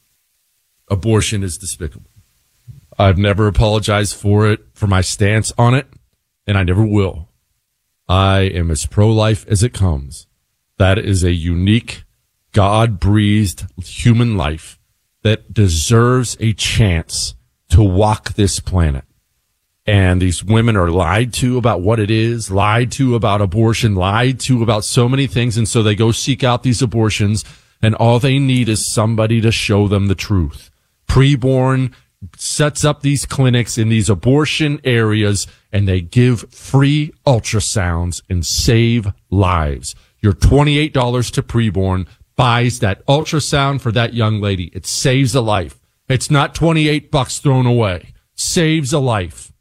Abortion 0.89 1.43
is 1.43 1.59
despicable. 1.59 2.11
I've 2.99 3.19
never 3.19 3.47
apologized 3.47 4.17
for 4.17 4.51
it, 4.51 4.65
for 4.73 4.87
my 4.87 5.03
stance 5.03 5.53
on 5.59 5.75
it, 5.75 5.87
and 6.47 6.57
I 6.57 6.63
never 6.63 6.83
will. 6.83 7.29
I 8.09 8.39
am 8.39 8.71
as 8.71 8.87
pro 8.87 9.13
life 9.13 9.47
as 9.49 9.63
it 9.63 9.75
comes. 9.75 10.27
That 10.79 10.99
is 10.99 11.23
a 11.23 11.33
unique, 11.33 12.04
God 12.55 13.01
breathed 13.01 13.67
human 13.85 14.37
life 14.37 14.79
that 15.23 15.53
deserves 15.53 16.37
a 16.39 16.53
chance 16.55 17.35
to 17.71 17.83
walk 17.83 18.35
this 18.35 18.61
planet. 18.61 19.05
And 19.87 20.23
these 20.23 20.43
women 20.43 20.77
are 20.77 20.91
lied 20.91 21.35
to 21.35 21.59
about 21.59 21.83
what 21.83 22.01
it 22.01 22.11
is, 22.11 22.51
lied 22.51 22.91
to 22.93 23.17
about 23.17 23.43
abortion, 23.43 23.95
lied 23.97 24.41
to 24.41 24.63
about 24.63 24.85
so 24.85 25.09
many 25.09 25.27
things. 25.27 25.59
And 25.59 25.69
so 25.69 25.83
they 25.83 25.95
go 25.95 26.13
seek 26.13 26.43
out 26.43 26.63
these 26.63 26.81
abortions 26.81 27.45
and 27.83 27.95
all 27.97 28.19
they 28.19 28.39
need 28.39 28.69
is 28.69 28.95
somebody 28.95 29.41
to 29.43 29.51
show 29.51 29.89
them 29.89 30.07
the 30.07 30.15
truth. 30.15 30.71
Preborn 31.07 31.93
sets 32.37 32.85
up 32.85 33.03
these 33.03 33.27
clinics 33.27 33.77
in 33.77 33.89
these 33.89 34.09
abortion 34.09 34.81
areas 34.85 35.47
and 35.73 35.87
they 35.89 36.01
give 36.01 36.51
free 36.51 37.13
ultrasounds 37.27 38.23
and 38.31 38.47
save 38.47 39.13
lives. 39.29 39.95
Your 40.23 40.33
$28 40.33 41.33
to 41.33 41.43
preborn 41.43 42.07
buys 42.37 42.81
that 42.81 43.05
ultrasound 43.07 43.81
for 43.81 43.93
that 43.93 44.15
young 44.15 44.41
lady. 44.41 44.71
It 44.75 44.87
saves 44.87 45.35
a 45.35 45.41
life. 45.41 45.81
It's 46.09 46.31
not 46.31 46.55
28 46.55 47.11
bucks 47.11 47.39
thrown 47.39 47.67
away. 47.67 48.15
Saves 48.35 48.93
a 48.93 48.99
life. 48.99 49.53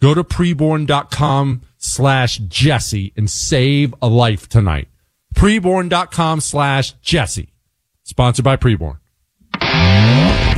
Go 0.00 0.14
to 0.14 0.24
preborn.com 0.24 1.62
slash 1.78 2.38
Jesse 2.38 3.12
and 3.16 3.30
save 3.30 3.94
a 4.00 4.08
life 4.08 4.48
tonight. 4.48 4.88
Preborn.com 5.34 6.40
slash 6.40 6.92
Jesse. 6.94 7.52
Sponsored 8.04 8.44
by 8.44 8.56
Preborn. 8.56 8.98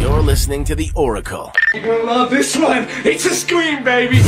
You're 0.01 0.23
listening 0.23 0.65
to 0.65 0.75
The 0.75 0.91
Oracle. 0.95 1.53
You're 1.73 1.85
gonna 1.85 2.05
love 2.05 2.31
this 2.31 2.57
one. 2.57 2.87
It's 3.05 3.25
a 3.27 3.35
scream, 3.35 3.85
baby. 3.85 4.21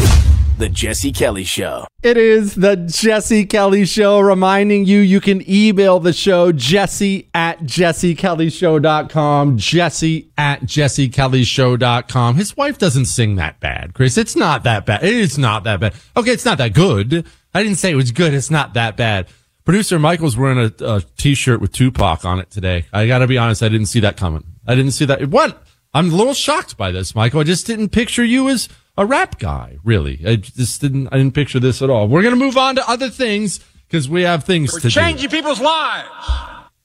The 0.58 0.70
Jesse 0.70 1.12
Kelly 1.12 1.44
Show. 1.44 1.86
It 2.02 2.16
is 2.16 2.54
the 2.54 2.76
Jesse 2.76 3.44
Kelly 3.44 3.84
Show, 3.84 4.20
reminding 4.20 4.86
you 4.86 5.00
you 5.00 5.20
can 5.20 5.42
email 5.50 6.00
the 6.00 6.14
show 6.14 6.50
jesse 6.50 7.28
at 7.34 7.60
jessekellyshow.com. 7.60 9.58
Jesse 9.58 10.30
at 10.38 10.62
jessekellyshow.com. 10.62 12.36
His 12.36 12.56
wife 12.56 12.78
doesn't 12.78 13.04
sing 13.04 13.36
that 13.36 13.60
bad, 13.60 13.92
Chris. 13.92 14.16
It's 14.16 14.34
not 14.34 14.62
that 14.62 14.86
bad. 14.86 15.04
It's 15.04 15.36
not 15.36 15.64
that 15.64 15.78
bad. 15.78 15.94
Okay, 16.16 16.30
it's 16.30 16.46
not 16.46 16.56
that 16.56 16.72
good. 16.72 17.26
I 17.52 17.62
didn't 17.62 17.76
say 17.76 17.90
it 17.90 17.96
was 17.96 18.10
good. 18.10 18.32
It's 18.32 18.50
not 18.50 18.72
that 18.74 18.96
bad. 18.96 19.28
Producer 19.66 19.98
Michael's 19.98 20.38
wearing 20.38 20.58
a 20.58 20.72
a 20.84 21.02
t-shirt 21.18 21.60
with 21.60 21.72
Tupac 21.72 22.24
on 22.24 22.38
it 22.38 22.50
today. 22.50 22.86
I 22.94 23.06
gotta 23.06 23.26
be 23.26 23.36
honest, 23.36 23.62
I 23.62 23.68
didn't 23.68 23.88
see 23.88 24.00
that 24.00 24.16
coming. 24.16 24.44
I 24.66 24.74
didn't 24.74 24.92
see 24.92 25.04
that. 25.04 25.26
What? 25.26 25.62
I'm 25.92 26.12
a 26.12 26.16
little 26.16 26.34
shocked 26.34 26.78
by 26.78 26.92
this, 26.92 27.14
Michael. 27.14 27.40
I 27.40 27.44
just 27.44 27.66
didn't 27.66 27.90
picture 27.90 28.24
you 28.24 28.48
as 28.48 28.68
a 28.96 29.06
rap 29.06 29.38
guy, 29.38 29.78
really. 29.84 30.22
I 30.26 30.36
just 30.36 30.80
didn't, 30.80 31.08
I 31.08 31.18
didn't 31.18 31.34
picture 31.34 31.60
this 31.60 31.82
at 31.82 31.90
all. 31.90 32.08
We're 32.08 32.22
going 32.22 32.34
to 32.34 32.44
move 32.44 32.56
on 32.56 32.76
to 32.76 32.88
other 32.88 33.10
things 33.10 33.60
because 33.88 34.08
we 34.08 34.22
have 34.22 34.44
things 34.44 34.72
We're 34.72 34.80
to 34.80 34.90
changing 34.90 35.28
do. 35.30 35.36
people's 35.36 35.60
lives. 35.60 36.08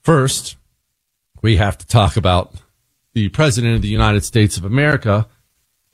First, 0.02 0.56
we 1.42 1.56
have 1.56 1.78
to 1.78 1.86
talk 1.86 2.16
about 2.16 2.54
the 3.14 3.28
president 3.30 3.76
of 3.76 3.82
the 3.82 3.88
United 3.88 4.24
States 4.24 4.56
of 4.56 4.64
America 4.64 5.26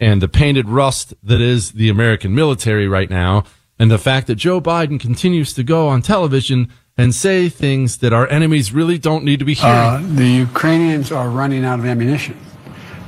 and 0.00 0.22
the 0.22 0.28
painted 0.28 0.68
rust 0.68 1.14
that 1.22 1.40
is 1.40 1.72
the 1.72 1.88
American 1.88 2.34
military 2.34 2.86
right 2.86 3.10
now 3.10 3.44
and 3.78 3.90
the 3.90 3.98
fact 3.98 4.26
that 4.26 4.36
Joe 4.36 4.60
Biden 4.60 4.98
continues 5.00 5.52
to 5.54 5.62
go 5.62 5.88
on 5.88 6.02
television 6.02 6.70
and 6.96 7.14
say 7.14 7.48
things 7.48 7.98
that 7.98 8.12
our 8.12 8.28
enemies 8.28 8.72
really 8.72 8.98
don't 8.98 9.24
need 9.24 9.38
to 9.38 9.44
be 9.44 9.54
hearing. 9.54 9.76
Uh, 9.76 10.02
the 10.02 10.26
Ukrainians 10.26 11.12
are 11.12 11.30
running 11.30 11.64
out 11.64 11.78
of 11.78 11.86
ammunition. 11.86 12.36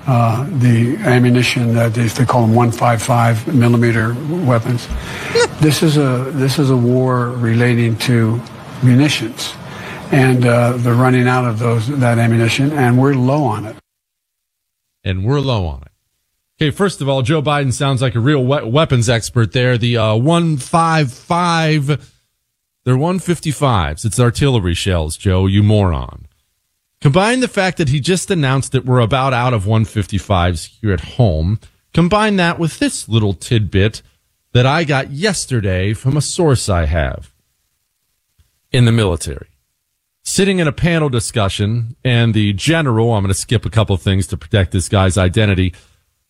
Uh, 0.07 0.45
the 0.59 0.97
ammunition 1.05 1.75
that 1.75 1.95
they, 1.95 2.07
they 2.07 2.25
call 2.25 2.41
them 2.43 2.55
155 2.55 3.55
millimeter 3.55 4.15
weapons. 4.45 4.89
this 5.61 5.83
is 5.83 5.97
a 5.99 6.31
this 6.35 6.59
is 6.59 6.71
a 6.71 6.77
war 6.77 7.29
relating 7.29 7.97
to 7.99 8.41
munitions, 8.83 9.55
and 10.11 10.45
uh, 10.47 10.73
they're 10.79 10.95
running 10.95 11.29
out 11.29 11.45
of 11.45 11.59
those 11.59 11.87
that 12.01 12.19
ammunition, 12.19 12.73
and 12.73 12.99
we're 13.01 13.15
low 13.15 13.45
on 13.45 13.67
it. 13.67 13.77
and 15.05 15.25
we're 15.25 15.39
low 15.41 15.67
on 15.67 15.83
it. 15.83 15.93
Okay, 16.61 16.71
first 16.71 17.01
of 17.01 17.09
all, 17.09 17.23
Joe 17.23 17.41
Biden 17.43 17.73
sounds 17.73 18.03
like 18.03 18.15
a 18.15 18.21
real 18.21 18.45
we- 18.45 18.69
weapons 18.69 19.09
expert 19.09 19.53
there. 19.53 19.79
The 19.79 19.97
uh, 19.99 20.15
155, 20.17 21.87
they're 22.85 22.97
155s. 22.97 24.05
It's 24.05 24.19
artillery 24.21 24.75
shells, 24.75 25.17
Joe, 25.17 25.47
you 25.47 25.63
moron. 25.63 26.27
Combine 27.01 27.41
the 27.41 27.49
fact 27.49 27.79
that 27.79 27.89
he 27.89 28.01
just 28.01 28.31
announced 28.31 28.73
that 28.73 28.85
we're 28.85 29.01
about 29.01 29.33
out 29.33 29.55
of 29.55 29.65
155s 29.65 30.81
here 30.81 30.93
at 30.93 31.01
home. 31.01 31.59
Combine 31.95 32.37
that 32.37 32.59
with 32.59 32.79
this 32.79 33.09
little 33.09 33.33
tidbit 33.33 34.03
that 34.53 34.67
I 34.67 34.85
got 34.85 35.11
yesterday 35.11 35.95
from 35.95 36.17
a 36.17 36.23
source 36.23 36.69
I 36.69 36.85
have 36.87 37.33
in 38.71 38.85
the 38.85 38.93
military 38.93 39.51
sitting 40.23 40.59
in 40.59 40.69
a 40.69 40.73
panel 40.73 41.09
discussion 41.09 41.97
and 42.05 42.35
the 42.35 42.53
general, 42.53 43.13
I'm 43.13 43.25
going 43.25 43.33
to 43.33 43.39
skip 43.39 43.65
a 43.65 43.71
couple 43.71 43.97
things 43.97 44.27
to 44.29 44.37
protect 44.37 44.73
this 44.73 44.89
guy's 44.89 45.19
identity, 45.19 45.75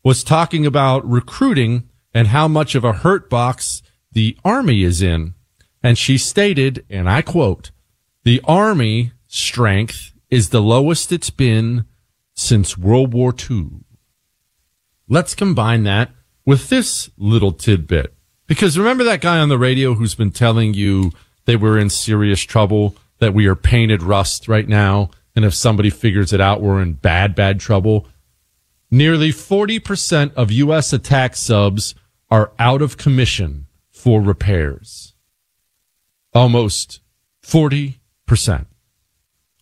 was 0.03 0.25
talking 0.25 0.65
about 0.65 1.09
recruiting 1.09 1.89
and 2.15 2.29
how 2.29 2.49
much 2.49 2.75
of 2.75 2.85
a 2.85 2.93
hurt 2.93 3.29
box 3.29 3.83
the 4.13 4.37
army 4.45 4.83
is 4.83 5.03
in. 5.03 5.35
And 5.83 5.97
she 5.99 6.19
stated, 6.19 6.85
and 6.91 7.09
I 7.09 7.23
quote, 7.23 7.71
the 8.25 8.41
army 8.45 9.13
strength 9.27 10.13
is 10.31 10.51
the 10.51 10.63
lowest 10.63 11.13
it's 11.13 11.31
been 11.31 11.85
since 12.35 12.79
World 12.79 13.13
War 13.13 13.35
II. 13.51 13.71
Let's 15.09 15.35
combine 15.35 15.83
that 15.85 16.11
with 16.47 16.69
this 16.69 17.11
little 17.19 17.53
tidbit. 17.53 18.15
Because 18.47 18.79
remember 18.79 19.05
that 19.05 19.21
guy 19.21 19.39
on 19.39 19.49
the 19.49 19.59
radio 19.59 19.95
who's 19.95 20.15
been 20.15 20.31
telling 20.31 20.75
you 20.75 21.13
they 21.45 21.57
were 21.57 21.79
in 21.79 21.91
serious 21.91 22.41
trouble, 22.41 22.97
that 23.19 23.35
we 23.35 23.47
are 23.47 23.57
painted 23.57 24.03
rust 24.03 24.49
right 24.49 24.67
now, 24.67 25.11
and 25.37 25.45
if 25.45 25.55
somebody 25.55 25.91
figures 25.91 26.33
it 26.33 26.41
out, 26.41 26.61
we're 26.61 26.83
in 26.83 26.95
bad, 26.95 27.35
bad 27.35 27.61
trouble? 27.61 28.07
Nearly 28.91 29.31
40% 29.31 30.35
of 30.35 30.51
U.S. 30.51 30.93
attack 30.93 31.37
subs 31.37 31.95
are 32.31 32.53
out 32.59 32.83
of 32.83 32.97
commission 32.97 33.67
for 33.91 34.21
repairs. 34.21 35.15
Almost 36.33 37.01
40%. 37.45 37.99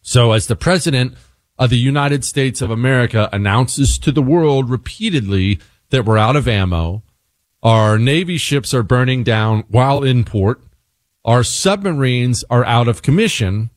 So 0.09 0.33
as 0.33 0.47
the 0.47 0.57
president 0.57 1.19
of 1.59 1.69
the 1.69 1.77
United 1.77 2.25
States 2.25 2.63
of 2.63 2.71
America 2.71 3.29
announces 3.31 3.99
to 3.99 4.11
the 4.11 4.23
world 4.23 4.71
repeatedly 4.71 5.61
that 5.91 6.07
we're 6.07 6.17
out 6.17 6.35
of 6.35 6.49
ammo, 6.49 7.03
our 7.63 7.99
Navy 7.99 8.39
ships 8.39 8.73
are 8.73 8.83
burning 8.83 9.23
down 9.23 9.65
while 9.69 10.03
in 10.03 10.25
port, 10.25 10.63
our 11.27 11.45
submarines 11.45 12.43
are 12.49 12.65
out 12.65 12.89
of 12.89 13.03
commission, 13.03 13.69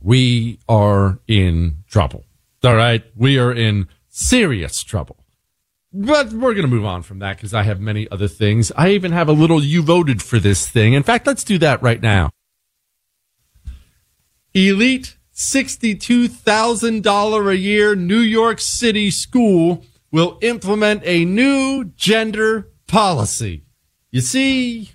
we 0.00 0.60
are 0.66 1.18
in 1.28 1.84
trouble. 1.90 2.24
All 2.64 2.74
right. 2.74 3.04
We 3.14 3.38
are 3.38 3.52
in 3.52 3.88
serious 4.08 4.82
trouble. 4.82 5.18
But 5.92 6.32
we're 6.32 6.54
going 6.54 6.62
to 6.62 6.74
move 6.74 6.86
on 6.86 7.02
from 7.02 7.18
that 7.18 7.36
because 7.36 7.52
I 7.52 7.64
have 7.64 7.80
many 7.80 8.10
other 8.10 8.28
things. 8.28 8.72
I 8.78 8.92
even 8.92 9.12
have 9.12 9.28
a 9.28 9.32
little 9.32 9.62
you 9.62 9.82
voted 9.82 10.22
for 10.22 10.38
this 10.38 10.66
thing. 10.66 10.94
In 10.94 11.02
fact, 11.02 11.26
let's 11.26 11.44
do 11.44 11.58
that 11.58 11.82
right 11.82 12.00
now. 12.00 12.30
Elite 14.54 15.18
$62,000 15.34 17.48
a 17.48 17.56
year 17.56 17.96
New 17.96 18.20
York 18.20 18.60
City 18.60 19.10
school 19.10 19.82
will 20.12 20.38
implement 20.42 21.02
a 21.04 21.24
new 21.24 21.86
gender 21.96 22.68
policy. 22.86 23.64
You 24.12 24.20
see, 24.20 24.92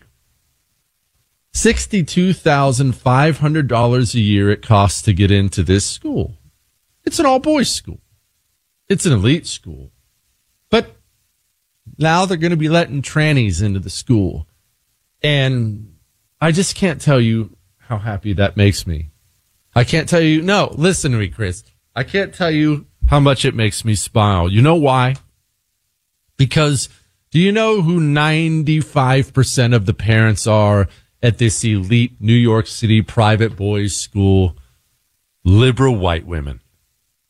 $62,500 1.53 4.13
a 4.13 4.19
year 4.19 4.49
it 4.49 4.61
costs 4.61 5.01
to 5.01 5.11
get 5.11 5.29
into 5.29 5.61
this 5.61 5.85
school. 5.85 6.37
It's 7.03 7.19
an 7.19 7.25
all 7.25 7.39
boys 7.39 7.69
school. 7.69 7.99
It's 8.87 9.05
an 9.05 9.11
elite 9.11 9.45
school. 9.45 9.91
But 10.69 10.95
now 11.97 12.25
they're 12.25 12.37
going 12.37 12.51
to 12.51 12.57
be 12.57 12.69
letting 12.69 13.01
trannies 13.01 13.61
into 13.61 13.79
the 13.79 13.89
school. 13.89 14.47
And 15.21 15.97
I 16.39 16.53
just 16.53 16.75
can't 16.75 17.01
tell 17.01 17.19
you 17.19 17.57
how 17.77 17.97
happy 17.97 18.31
that 18.33 18.55
makes 18.55 18.87
me. 18.87 19.09
I 19.79 19.85
can't 19.85 20.09
tell 20.09 20.19
you. 20.19 20.41
No, 20.41 20.75
listen 20.75 21.13
to 21.13 21.17
me, 21.17 21.29
Chris. 21.29 21.63
I 21.95 22.03
can't 22.03 22.33
tell 22.33 22.51
you 22.51 22.85
how 23.07 23.21
much 23.21 23.45
it 23.45 23.55
makes 23.55 23.85
me 23.85 23.95
smile. 23.95 24.51
You 24.51 24.61
know 24.61 24.75
why? 24.75 25.15
Because 26.35 26.89
do 27.31 27.39
you 27.39 27.53
know 27.53 27.81
who 27.81 28.01
95% 28.01 29.73
of 29.73 29.85
the 29.85 29.93
parents 29.93 30.45
are 30.45 30.89
at 31.23 31.37
this 31.37 31.63
elite 31.63 32.17
New 32.19 32.33
York 32.33 32.67
City 32.67 33.01
private 33.01 33.55
boys 33.55 33.95
school? 33.95 34.57
Liberal 35.45 35.95
white 35.95 36.27
women. 36.27 36.59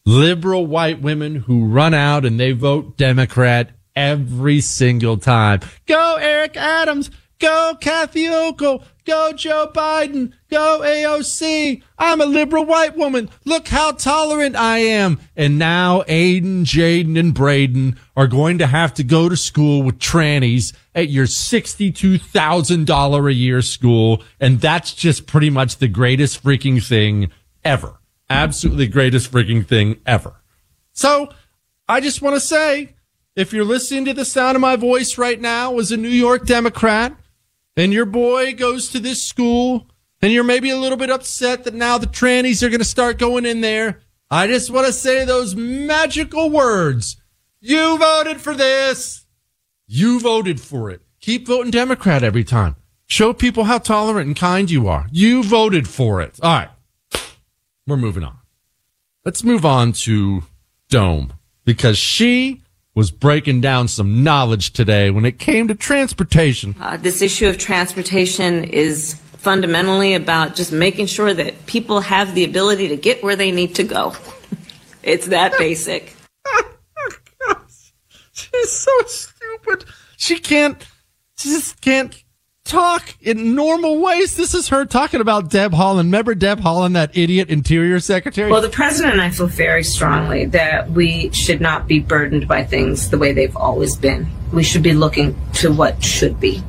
Liberal 0.04 0.66
white 0.66 1.04
women 1.04 1.36
who 1.36 1.68
run 1.68 1.94
out 1.94 2.26
and 2.26 2.40
they 2.40 2.54
vote 2.54 2.98
Democrat 2.98 3.74
every 3.96 4.60
single 4.60 5.18
time. 5.18 5.60
Go 5.86 6.18
Eric 6.20 6.58
Adams. 6.58 7.12
Go 7.40 7.78
Kathy 7.80 8.26
Hochul. 8.26 8.84
Go 9.06 9.32
Joe 9.34 9.72
Biden. 9.74 10.34
Go 10.50 10.82
AOC. 10.84 11.82
I'm 11.98 12.20
a 12.20 12.26
liberal 12.26 12.66
white 12.66 12.98
woman. 12.98 13.30
Look 13.46 13.70
how 13.70 13.94
tolerant 13.94 14.58
I 14.58 14.80
am. 14.80 15.22
And 15.38 15.58
now 15.58 16.02
Aiden, 16.04 16.64
Jaden, 16.64 17.18
and 17.18 17.34
Braden 17.34 17.98
are 18.18 18.28
going 18.28 18.58
to 18.58 18.68
have 18.68 18.94
to 18.96 19.06
go 19.06 19.30
to 19.30 19.38
school 19.38 19.84
with 19.84 20.00
trannies 20.00 20.74
at 20.94 21.10
your 21.10 21.26
$62,000 21.26 23.28
a 23.28 23.34
year 23.34 23.62
school. 23.62 24.22
And 24.40 24.60
that's 24.60 24.94
just 24.94 25.26
pretty 25.26 25.50
much 25.50 25.78
the 25.78 25.88
greatest 25.88 26.44
freaking 26.44 26.86
thing 26.86 27.32
ever. 27.64 28.02
Absolutely 28.30 28.88
greatest 28.88 29.32
freaking 29.32 29.66
thing 29.66 30.02
ever. 30.06 30.36
So 30.92 31.30
I 31.88 32.02
just 32.02 32.22
want 32.22 32.36
to 32.36 32.42
say, 32.42 32.96
if 33.36 33.54
you're 33.54 33.64
listening 33.64 34.04
to 34.06 34.14
the 34.14 34.26
sound 34.26 34.56
of 34.56 34.62
my 34.62 34.76
voice 34.76 35.18
right 35.18 35.40
now 35.40 35.80
as 35.80 35.94
a 35.94 35.98
New 35.98 36.10
York 36.10 36.46
Democrat 36.46 37.16
and 37.80 37.94
your 37.94 38.06
boy 38.06 38.54
goes 38.54 38.90
to 38.90 39.00
this 39.00 39.24
school 39.24 39.88
and 40.22 40.32
you're 40.32 40.44
maybe 40.44 40.70
a 40.70 40.78
little 40.78 40.98
bit 40.98 41.10
upset 41.10 41.64
that 41.64 41.74
now 41.74 41.98
the 41.98 42.08
trannies 42.08 42.62
are 42.62 42.70
going 42.70 42.80
to 42.80 42.86
start 42.86 43.18
going 43.18 43.46
in 43.46 43.62
there, 43.62 44.02
I 44.30 44.48
just 44.48 44.70
want 44.70 44.86
to 44.88 44.94
say 44.94 45.26
those 45.26 45.56
magical 45.56 46.50
words. 46.50 47.18
You 47.62 47.98
voted 47.98 48.42
for 48.42 48.54
this. 48.54 49.26
You 49.88 50.20
voted 50.20 50.60
for 50.62 50.90
it. 50.90 51.02
Keep 51.20 51.48
voting 51.48 51.72
Democrat 51.72 52.24
every 52.24 52.44
time. 52.44 52.76
Show 53.06 53.34
people 53.34 53.64
how 53.64 53.80
tolerant 53.80 54.28
and 54.28 54.36
kind 54.36 54.70
you 54.70 54.88
are. 54.88 55.08
You 55.12 55.44
voted 55.44 55.88
for 55.88 56.22
it. 56.22 56.40
All 56.44 56.60
right. 56.60 56.70
We're 57.88 57.98
moving 57.98 58.24
on. 58.24 58.38
Let's 59.26 59.44
move 59.44 59.66
on 59.66 59.94
to 59.94 60.44
Dome 60.90 61.34
because 61.66 61.98
she 61.98 62.62
was 62.96 63.12
breaking 63.12 63.62
down 63.62 63.88
some 63.88 64.24
knowledge 64.24 64.72
today 64.72 65.10
when 65.10 65.26
it 65.26 65.40
came 65.40 65.68
to 65.68 65.76
transportation. 65.76 66.76
Uh, 66.80 66.98
this 66.98 67.22
issue 67.22 67.48
of 67.48 67.58
transportation 67.58 68.64
is 68.64 69.14
fundamentally 69.38 70.16
about 70.16 70.56
just 70.56 70.72
making 70.72 71.06
sure 71.06 71.34
that 71.34 71.66
people 71.66 72.02
have 72.02 72.36
the 72.36 72.44
ability 72.44 72.90
to 72.90 72.98
get 72.98 73.24
where 73.24 73.36
they 73.36 73.52
need 73.52 73.76
to 73.76 73.84
go. 73.84 74.14
it's 75.04 75.28
that 75.28 75.58
basic. 75.58 76.16
She's 78.34 78.72
so 78.72 78.92
stupid. 79.06 79.86
She 80.18 80.40
can't 80.40 80.86
She 81.38 81.50
just 81.50 81.80
can't 81.82 82.24
talk 82.70 83.16
in 83.22 83.56
normal 83.56 84.00
ways. 84.00 84.36
This 84.36 84.54
is 84.54 84.70
her 84.70 84.86
talking 84.86 85.20
about 85.20 85.50
Deb 85.50 85.72
Haaland. 85.74 85.98
Remember 85.98 86.36
Deb 86.36 86.62
Haaland, 86.62 86.94
that 86.94 87.18
idiot 87.18 87.50
interior 87.50 88.00
secretary? 88.00 88.52
Well, 88.52 88.62
the 88.62 88.70
president 88.70 89.14
and 89.14 89.22
I 89.22 89.32
feel 89.32 89.48
very 89.48 89.84
strongly 89.84 90.46
that 90.46 90.92
we 90.92 91.32
should 91.32 91.60
not 91.60 91.88
be 91.88 92.00
burdened 92.00 92.48
by 92.48 92.64
things 92.64 93.10
the 93.10 93.18
way 93.18 93.34
they've 93.34 93.56
always 93.58 93.98
been. 93.98 94.28
We 94.54 94.64
should 94.64 94.84
be 94.84 94.94
looking 94.94 95.36
to 95.56 95.74
what 95.74 96.04
should 96.04 96.40
be. 96.40 96.64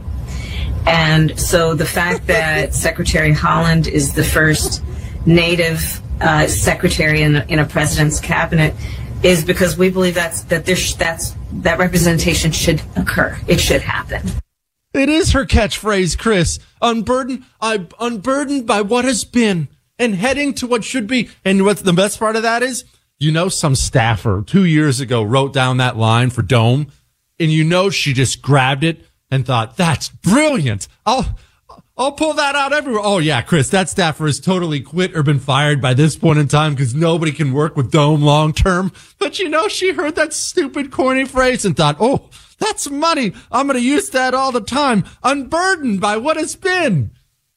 And 0.86 1.38
so 1.38 1.74
the 1.74 1.86
fact 1.86 2.26
that 2.28 2.74
Secretary 2.74 3.32
Haaland 3.32 3.86
is 3.86 4.14
the 4.14 4.24
first 4.24 4.82
native 5.26 6.00
uh, 6.20 6.46
secretary 6.46 7.22
in, 7.22 7.36
in 7.48 7.58
a 7.58 7.66
president's 7.66 8.20
cabinet 8.20 8.74
is 9.22 9.44
because 9.44 9.76
we 9.76 9.90
believe 9.90 10.14
that's 10.14 10.42
that 10.44 10.64
there's 10.64 10.96
that's 10.96 11.34
that 11.52 11.78
representation 11.78 12.52
should 12.52 12.80
occur. 12.96 13.38
It 13.46 13.60
should 13.60 13.82
happen. 13.82 14.22
It 14.92 15.08
is 15.08 15.32
her 15.32 15.46
catchphrase, 15.46 16.18
Chris. 16.18 16.58
Unburdened, 16.82 17.44
I 17.60 17.86
unburdened 18.00 18.66
by 18.66 18.80
what 18.82 19.04
has 19.04 19.24
been 19.24 19.68
and 19.98 20.16
heading 20.16 20.52
to 20.54 20.66
what 20.66 20.82
should 20.82 21.06
be. 21.06 21.30
And 21.44 21.64
what's 21.64 21.82
the 21.82 21.92
best 21.92 22.18
part 22.18 22.34
of 22.34 22.42
that 22.42 22.62
is, 22.62 22.84
you 23.18 23.30
know, 23.30 23.48
some 23.48 23.76
staffer 23.76 24.42
two 24.44 24.64
years 24.64 24.98
ago 24.98 25.22
wrote 25.22 25.52
down 25.52 25.76
that 25.76 25.96
line 25.96 26.30
for 26.30 26.42
Dome, 26.42 26.90
and 27.38 27.52
you 27.52 27.62
know 27.64 27.90
she 27.90 28.12
just 28.12 28.42
grabbed 28.42 28.82
it 28.82 29.06
and 29.30 29.46
thought, 29.46 29.76
"That's 29.76 30.08
brilliant." 30.08 30.88
I'll 31.06 31.38
I'll 31.96 32.12
pull 32.12 32.34
that 32.34 32.56
out 32.56 32.72
everywhere. 32.72 33.02
Oh 33.04 33.18
yeah, 33.18 33.42
Chris, 33.42 33.68
that 33.70 33.88
staffer 33.90 34.26
has 34.26 34.40
totally 34.40 34.80
quit 34.80 35.14
or 35.14 35.22
been 35.22 35.38
fired 35.38 35.80
by 35.80 35.94
this 35.94 36.16
point 36.16 36.38
in 36.38 36.48
time 36.48 36.74
because 36.74 36.94
nobody 36.94 37.30
can 37.30 37.52
work 37.52 37.76
with 37.76 37.92
Dome 37.92 38.22
long 38.22 38.52
term. 38.52 38.90
But 39.18 39.38
you 39.38 39.48
know, 39.48 39.68
she 39.68 39.92
heard 39.92 40.16
that 40.16 40.32
stupid 40.32 40.90
corny 40.90 41.26
phrase 41.26 41.64
and 41.64 41.76
thought, 41.76 41.98
"Oh." 42.00 42.28
That's 42.60 42.90
money. 42.90 43.32
I'm 43.50 43.66
going 43.66 43.78
to 43.78 43.84
use 43.84 44.10
that 44.10 44.34
all 44.34 44.52
the 44.52 44.60
time. 44.60 45.04
Unburdened 45.24 46.00
by 46.00 46.16
what 46.18 46.36
has 46.36 46.54
been. 46.54 47.10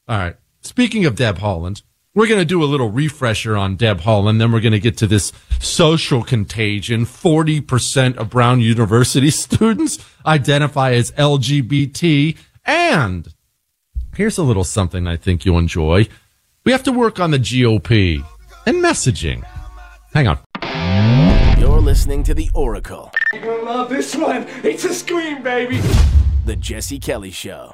All 0.07 0.17
right. 0.17 0.35
Speaking 0.61 1.05
of 1.05 1.15
Deb 1.15 1.37
Haaland, 1.37 1.83
we're 2.15 2.27
going 2.27 2.39
to 2.39 2.45
do 2.45 2.63
a 2.63 2.65
little 2.65 2.89
refresher 2.89 3.57
on 3.57 3.75
Deb 3.75 4.01
Haaland. 4.01 4.39
Then 4.39 4.51
we're 4.51 4.61
going 4.61 4.71
to 4.71 4.79
get 4.79 4.97
to 4.97 5.07
this 5.07 5.33
social 5.59 6.23
contagion. 6.23 7.05
40% 7.05 8.17
of 8.17 8.29
Brown 8.29 8.61
University 8.61 9.29
students 9.31 10.03
identify 10.25 10.93
as 10.93 11.11
LGBT. 11.11 12.37
And 12.65 13.27
here's 14.15 14.37
a 14.37 14.43
little 14.43 14.63
something 14.63 15.05
I 15.05 15.17
think 15.17 15.43
you'll 15.43 15.59
enjoy. 15.59 16.07
We 16.63 16.71
have 16.71 16.83
to 16.83 16.91
work 16.93 17.19
on 17.19 17.31
the 17.31 17.39
GOP 17.39 18.25
and 18.65 18.77
messaging. 18.77 19.43
Hang 20.13 20.27
on. 20.27 21.33
You're 21.73 21.81
listening 21.81 22.21
to 22.25 22.36
The 22.36 22.51
Oracle. 22.53 23.12
You're 23.33 23.41
gonna 23.41 23.63
love 23.63 23.89
this 23.89 24.15
one. 24.15 24.45
It's 24.63 24.86
a 24.86 24.93
scream, 24.93 25.41
baby. 25.41 25.81
The 26.45 26.55
Jesse 26.55 26.99
Kelly 26.99 27.31
Show. 27.31 27.73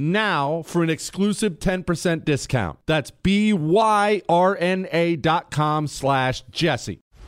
now 0.01 0.63
for 0.63 0.83
an 0.83 0.89
exclusive 0.89 1.59
10% 1.59 2.25
discount. 2.25 2.79
That's 2.85 3.11
B-Y-R-N-A 3.11 4.25
dot 5.17 5.51
com 5.51 5.87
slash 5.87 6.43
Jesse. 6.51 7.01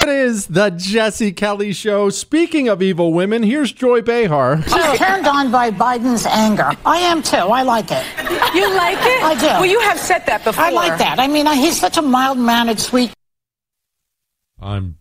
It 0.00 0.08
is 0.08 0.46
the 0.46 0.70
Jesse 0.70 1.32
Kelly 1.32 1.72
Show. 1.72 2.08
Speaking 2.10 2.68
of 2.68 2.80
evil 2.80 3.12
women, 3.12 3.42
here's 3.42 3.72
Joy 3.72 4.00
Behar. 4.00 4.62
I'm 4.68 4.96
turned 4.96 5.26
on 5.26 5.50
by 5.50 5.72
Biden's 5.72 6.24
anger. 6.24 6.70
I 6.86 6.98
am 6.98 7.20
too. 7.20 7.36
I 7.36 7.62
like 7.62 7.90
it. 7.90 8.06
You 8.54 8.72
like 8.76 8.98
it? 8.98 9.22
I 9.24 9.34
do. 9.40 9.46
Well, 9.46 9.66
you 9.66 9.80
have 9.80 9.98
said 9.98 10.24
that 10.26 10.44
before. 10.44 10.62
I 10.62 10.70
like 10.70 10.98
that. 10.98 11.18
I 11.18 11.26
mean, 11.26 11.46
he's 11.46 11.80
such 11.80 11.96
a 11.96 12.02
mild 12.02 12.38
mannered, 12.38 12.78
sweet. 12.78 13.12
I'm 14.60 14.98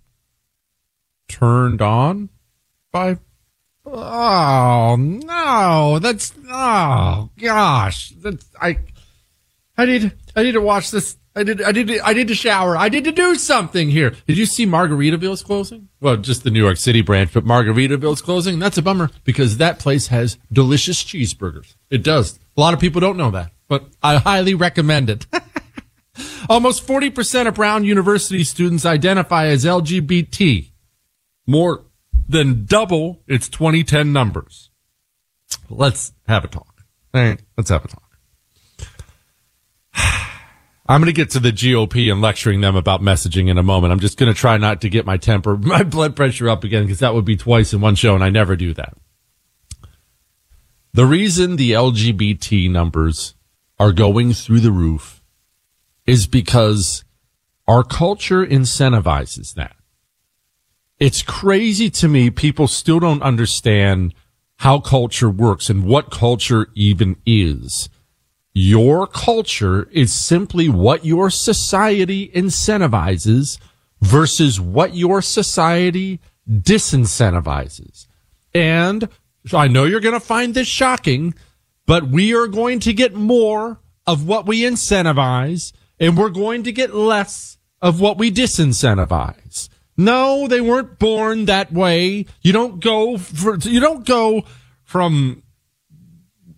turned 1.28 1.82
on 1.84 2.30
by. 2.92 3.20
Oh 3.86 4.96
no, 4.98 6.00
that's 6.00 6.34
oh 6.50 7.30
gosh, 7.40 8.10
that's 8.18 8.46
I. 8.60 8.80
I 9.78 9.86
need 9.86 10.12
I 10.36 10.44
need 10.44 10.54
to 10.54 10.62
watch 10.62 10.90
this. 10.92 11.18
I 11.38 11.44
did 11.44 11.62
I 11.62 11.72
did 11.72 12.00
I 12.00 12.14
did 12.14 12.28
to 12.30 12.36
shower. 12.36 12.76
I 12.76 12.90
did 12.90 13.04
to 13.04 13.12
do 13.12 13.36
something 13.36 13.92
here. 13.92 14.16
Did 14.26 14.40
you 14.40 14.48
see 14.48 14.66
Margaritaville's 14.66 15.44
closing? 15.44 15.88
Well, 16.02 16.18
just 16.18 16.44
the 16.44 16.50
New 16.50 16.64
York 16.64 16.78
City 16.78 17.02
branch, 17.02 17.32
but 17.32 17.46
Margaritaville's 17.46 18.24
closing. 18.24 18.58
That's 18.58 18.80
a 18.80 18.82
bummer 18.82 19.12
because 19.24 19.58
that 19.58 19.78
place 19.78 20.08
has 20.08 20.40
delicious 20.52 21.04
cheeseburgers. 21.04 21.76
It 21.92 22.04
does. 22.04 22.40
A 22.58 22.60
lot 22.60 22.74
of 22.74 22.80
people 22.80 23.02
don't 23.02 23.18
know 23.18 23.30
that, 23.32 23.52
but 23.68 23.86
I 24.02 24.18
highly 24.18 24.56
recommend 24.56 25.12
it. 25.12 25.28
Almost 26.50 26.88
40% 26.88 27.48
of 27.48 27.54
Brown 27.54 27.84
University 27.84 28.44
students 28.44 28.84
identify 28.86 29.46
as 29.48 29.64
LGBT, 29.64 30.72
more 31.46 31.86
than 32.28 32.66
double 32.66 33.22
its 33.28 33.48
2010 33.48 34.12
numbers. 34.12 34.72
Let's 35.70 36.14
have 36.28 36.44
a 36.44 36.48
talk. 36.48 36.84
All 37.14 37.22
right, 37.22 37.40
let's 37.56 37.70
have 37.70 37.86
a 37.86 37.88
talk. 37.88 38.07
I'm 40.90 41.02
going 41.02 41.08
to 41.08 41.14
get 41.14 41.32
to 41.32 41.40
the 41.40 41.52
GOP 41.52 42.10
and 42.10 42.22
lecturing 42.22 42.62
them 42.62 42.76
about 42.76 43.02
messaging 43.02 43.50
in 43.50 43.58
a 43.58 43.64
moment. 43.64 43.92
I'm 43.92 44.00
just 44.00 44.18
going 44.18 44.34
to 44.34 44.40
try 44.40 44.58
not 44.58 44.82
to 44.82 44.90
get 44.90 45.06
my 45.06 45.18
temper, 45.18 45.58
my 45.62 45.84
blood 45.84 46.16
pressure 46.16 46.50
up 46.50 46.64
again 46.64 46.84
because 46.84 47.00
that 47.00 47.14
would 47.14 47.26
be 47.26 47.36
twice 47.36 47.74
in 47.74 47.82
one 47.82 47.96
show 47.96 48.16
and 48.16 48.24
I 48.24 48.30
never 48.30 48.56
do 48.56 48.74
that. 48.74 48.96
The 50.94 51.06
reason 51.06 51.58
the 51.58 51.72
LGBT 51.74 52.72
numbers 52.72 53.36
are 53.78 53.92
going 53.92 54.34
through 54.34 54.62
the 54.62 54.72
roof 54.72 55.22
is 56.06 56.26
because 56.26 57.04
our 57.68 57.84
culture 57.84 58.46
incentivizes 58.46 59.54
that. 59.56 59.76
It's 61.00 61.22
crazy 61.22 61.90
to 61.92 62.08
me. 62.08 62.32
People 62.32 62.68
still 62.68 63.00
don't 63.00 63.22
understand 63.22 64.16
how 64.58 64.80
culture 64.80 65.30
works 65.30 65.70
and 65.70 65.84
what 65.84 66.10
culture 66.10 66.70
even 66.74 67.18
is. 67.26 67.90
Your 68.60 69.06
culture 69.06 69.88
is 69.92 70.12
simply 70.12 70.68
what 70.68 71.06
your 71.06 71.30
society 71.30 72.30
incentivizes 72.30 73.60
versus 74.02 74.60
what 74.60 74.96
your 74.96 75.22
society 75.22 76.20
disincentivizes. 76.50 78.08
And 78.56 79.10
I 79.54 79.68
know 79.68 79.84
you're 79.84 80.00
going 80.00 80.20
to 80.20 80.20
find 80.20 80.56
this 80.56 80.68
shocking, 80.68 81.36
but 81.86 82.08
we 82.08 82.34
are 82.34 82.48
going 82.48 82.80
to 82.80 82.94
get 82.94 83.14
more 83.14 83.80
of 84.08 84.28
what 84.28 84.48
we 84.48 84.62
incentivize 84.62 85.72
and 86.00 86.18
we're 86.18 86.30
going 86.30 86.64
to 86.64 86.72
get 86.72 86.96
less 86.96 87.60
of 87.80 88.02
what 88.02 88.18
we 88.18 88.32
disincentivize. 88.32 89.70
No, 89.96 90.48
they 90.48 90.62
weren't 90.62 90.98
born 90.98 91.46
that 91.46 91.72
way. 91.72 92.26
You 92.42 92.54
don't 92.54 92.84
go 92.84 93.20
for, 93.20 93.58
you 93.58 93.80
don't 93.80 94.04
go 94.04 94.46
from 94.84 95.44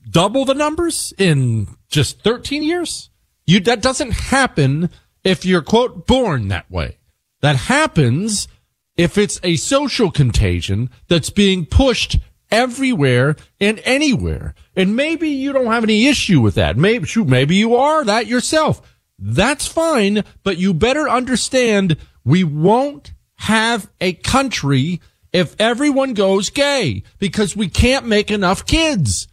double 0.10 0.46
the 0.46 0.54
numbers 0.54 1.14
in 1.18 1.68
just 1.90 2.22
13 2.22 2.64
years. 2.64 3.10
You, 3.46 3.60
that 3.62 3.82
doesn't 3.82 4.12
happen 4.12 4.90
if 5.24 5.46
you're 5.46 5.62
quote 5.62 6.08
born 6.08 6.48
that 6.50 6.70
way. 6.70 6.98
That 7.42 7.56
happens 7.56 8.48
if 8.96 9.18
it's 9.18 9.40
a 9.44 9.56
social 9.56 10.12
contagion 10.12 10.90
that's 11.08 11.30
being 11.30 11.66
pushed 11.66 12.20
everywhere 12.52 13.36
and 13.60 13.80
anywhere. 13.84 14.54
And 14.76 14.96
maybe 14.96 15.30
you 15.30 15.54
don't 15.54 15.68
have 15.68 15.84
any 15.84 16.08
issue 16.08 16.42
with 16.42 16.56
that. 16.56 16.78
Maybe, 16.78 17.06
shoot, 17.06 17.28
maybe 17.28 17.56
you 17.56 17.76
are 17.76 18.04
that 18.04 18.28
yourself. 18.28 18.82
That's 19.18 19.68
fine, 19.68 20.24
but 20.44 20.58
you 20.58 20.74
better 20.74 21.10
understand 21.10 21.98
we 22.24 22.44
won't 22.44 23.14
have 23.36 23.90
a 24.00 24.14
country 24.14 25.02
if 25.32 25.56
everyone 25.60 26.14
goes 26.14 26.50
gay 26.50 27.04
because 27.20 27.56
we 27.56 27.70
can't 27.70 28.06
make 28.06 28.32
enough 28.32 28.66
kids. 28.66 29.28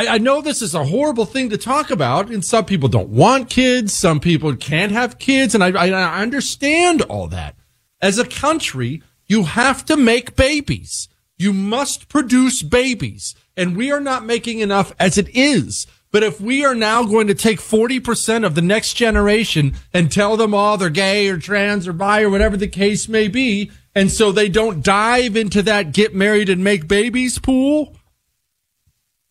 I, 0.00 0.14
I, 0.14 0.18
know 0.18 0.40
this 0.40 0.62
is 0.62 0.74
a 0.74 0.86
horrible 0.86 1.26
thing 1.26 1.50
to 1.50 1.58
talk 1.58 1.90
about, 1.90 2.30
and 2.30 2.42
some 2.42 2.64
people 2.64 2.88
don't 2.88 3.10
want 3.10 3.50
kids. 3.50 3.92
Some 3.92 4.18
people 4.18 4.56
can't 4.56 4.92
have 4.92 5.18
kids, 5.18 5.54
and 5.54 5.62
I, 5.62 5.72
I, 5.72 6.22
understand 6.22 7.02
all 7.02 7.26
that. 7.28 7.56
As 8.00 8.18
a 8.18 8.26
country, 8.26 9.02
you 9.26 9.42
have 9.42 9.84
to 9.84 9.98
make 9.98 10.36
babies. 10.36 11.10
You 11.36 11.52
must 11.52 12.08
produce 12.08 12.62
babies, 12.62 13.34
and 13.58 13.76
we 13.76 13.92
are 13.92 14.00
not 14.00 14.24
making 14.24 14.60
enough 14.60 14.94
as 14.98 15.18
it 15.18 15.28
is. 15.36 15.86
But 16.10 16.22
if 16.22 16.40
we 16.40 16.64
are 16.64 16.74
now 16.74 17.04
going 17.04 17.26
to 17.26 17.34
take 17.34 17.60
40% 17.60 18.46
of 18.46 18.54
the 18.54 18.62
next 18.62 18.94
generation 18.94 19.74
and 19.92 20.10
tell 20.10 20.38
them 20.38 20.54
all 20.54 20.78
they're 20.78 20.88
gay 20.88 21.28
or 21.28 21.36
trans 21.36 21.86
or 21.86 21.92
bi 21.92 22.22
or 22.22 22.30
whatever 22.30 22.56
the 22.56 22.68
case 22.68 23.06
may 23.06 23.28
be, 23.28 23.70
and 23.94 24.10
so 24.10 24.32
they 24.32 24.48
don't 24.48 24.82
dive 24.82 25.36
into 25.36 25.60
that 25.62 25.92
get 25.92 26.14
married 26.14 26.48
and 26.48 26.64
make 26.64 26.88
babies 26.88 27.38
pool, 27.38 27.96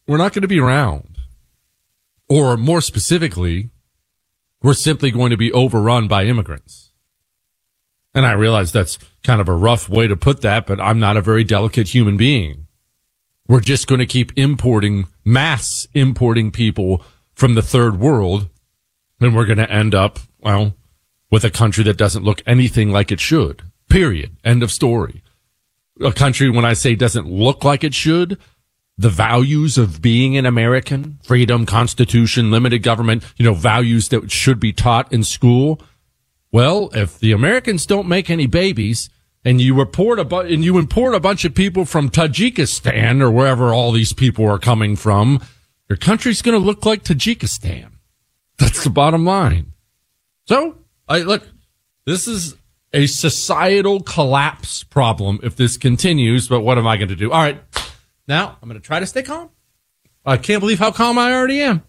we're 0.10 0.18
not 0.18 0.34
going 0.34 0.42
to 0.42 0.48
be 0.48 0.60
around. 0.60 1.20
Or 2.28 2.58
more 2.58 2.82
specifically, 2.82 3.70
we're 4.64 4.74
simply 4.74 5.12
going 5.12 5.30
to 5.30 5.38
be 5.38 5.52
overrun 5.52 6.08
by 6.08 6.26
immigrants. 6.26 6.92
And 8.16 8.26
I 8.26 8.32
realize 8.32 8.72
that's 8.72 8.98
kind 9.24 9.40
of 9.40 9.48
a 9.48 9.54
rough 9.54 9.88
way 9.88 10.08
to 10.08 10.18
put 10.18 10.42
that, 10.42 10.66
but 10.66 10.82
I'm 10.82 11.00
not 11.00 11.16
a 11.16 11.22
very 11.22 11.44
delicate 11.44 11.90
human 11.90 12.18
being. 12.18 12.66
We're 13.48 13.60
just 13.60 13.86
going 13.86 14.00
to 14.00 14.08
keep 14.08 14.36
importing, 14.36 15.06
mass 15.24 15.88
importing 15.94 16.50
people 16.50 17.04
from 17.36 17.54
the 17.54 17.62
third 17.62 18.00
world. 18.00 18.50
And 19.22 19.36
we're 19.36 19.46
going 19.46 19.60
to 19.60 19.72
end 19.72 19.94
up, 19.94 20.18
well, 20.40 20.74
with 21.30 21.44
a 21.44 21.52
country 21.52 21.84
that 21.84 21.98
doesn't 21.98 22.24
look 22.24 22.42
anything 22.48 22.90
like 22.90 23.12
it 23.12 23.20
should. 23.20 23.62
Period. 23.90 24.38
End 24.44 24.64
of 24.64 24.72
story. 24.72 25.22
A 26.04 26.12
country, 26.12 26.50
when 26.50 26.66
I 26.66 26.74
say 26.74 26.96
doesn't 26.96 27.28
look 27.28 27.64
like 27.64 27.84
it 27.84 27.94
should, 27.94 28.40
the 29.00 29.10
values 29.10 29.78
of 29.78 30.02
being 30.02 30.36
an 30.36 30.46
American, 30.46 31.18
freedom, 31.24 31.66
constitution, 31.66 32.52
limited 32.52 32.80
government, 32.80 33.24
you 33.38 33.46
know, 33.46 33.54
values 33.54 34.10
that 34.10 34.30
should 34.30 34.60
be 34.60 34.74
taught 34.74 35.12
in 35.14 35.24
school. 35.24 35.82
Well, 36.52 36.90
if 36.94 37.18
the 37.18 37.32
Americans 37.32 37.86
don't 37.86 38.10
make 38.10 38.30
any 38.30 38.46
babies 38.46 39.10
and 39.46 39.62
you 39.62 39.74
report 39.74 40.20
a 40.20 40.36
and 40.40 40.66
you 40.66 40.78
import 40.78 41.16
a 41.16 41.20
bunch 41.22 41.46
of 41.46 41.56
people 41.56 41.86
from 41.86 42.10
Tajikistan 42.10 43.22
or 43.22 43.32
wherever 43.32 43.74
all 43.74 43.94
these 43.94 44.12
people 44.12 44.46
are 44.46 44.60
coming 44.60 44.98
from, 44.98 45.42
your 45.88 45.96
country's 45.96 46.42
going 46.42 46.60
to 46.60 46.66
look 46.66 46.86
like 46.86 47.04
Tajikistan. 47.04 47.92
That's 48.58 48.84
the 48.84 48.90
bottom 48.90 49.24
line. 49.24 49.72
So, 50.46 50.76
I 51.08 51.20
look, 51.20 51.48
this 52.06 52.28
is 52.28 52.58
a 52.94 53.08
societal 53.08 54.02
collapse 54.02 54.84
problem 54.84 55.40
if 55.44 55.56
this 55.56 55.78
continues. 55.78 56.48
But 56.48 56.62
what 56.62 56.78
am 56.78 56.88
I 56.88 56.98
going 56.98 57.10
to 57.10 57.16
do? 57.16 57.32
All 57.32 57.42
right. 57.42 57.69
Now 58.30 58.60
I'm 58.62 58.70
going 58.70 58.80
to 58.80 58.86
try 58.86 59.00
to 59.00 59.08
stay 59.08 59.24
calm. 59.24 59.50
I 60.24 60.38
can't 60.38 60.62
believe 60.62 60.78
how 60.78 60.92
calm 60.92 61.18
I 61.18 61.34
already 61.34 61.62
am. 61.62 61.84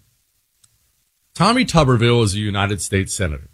Tommy 1.35 1.67
Tuberville 1.67 2.25
is 2.25 2.35
a 2.35 2.39
United 2.39 2.81
States 2.81 3.15
Senator. 3.15 3.51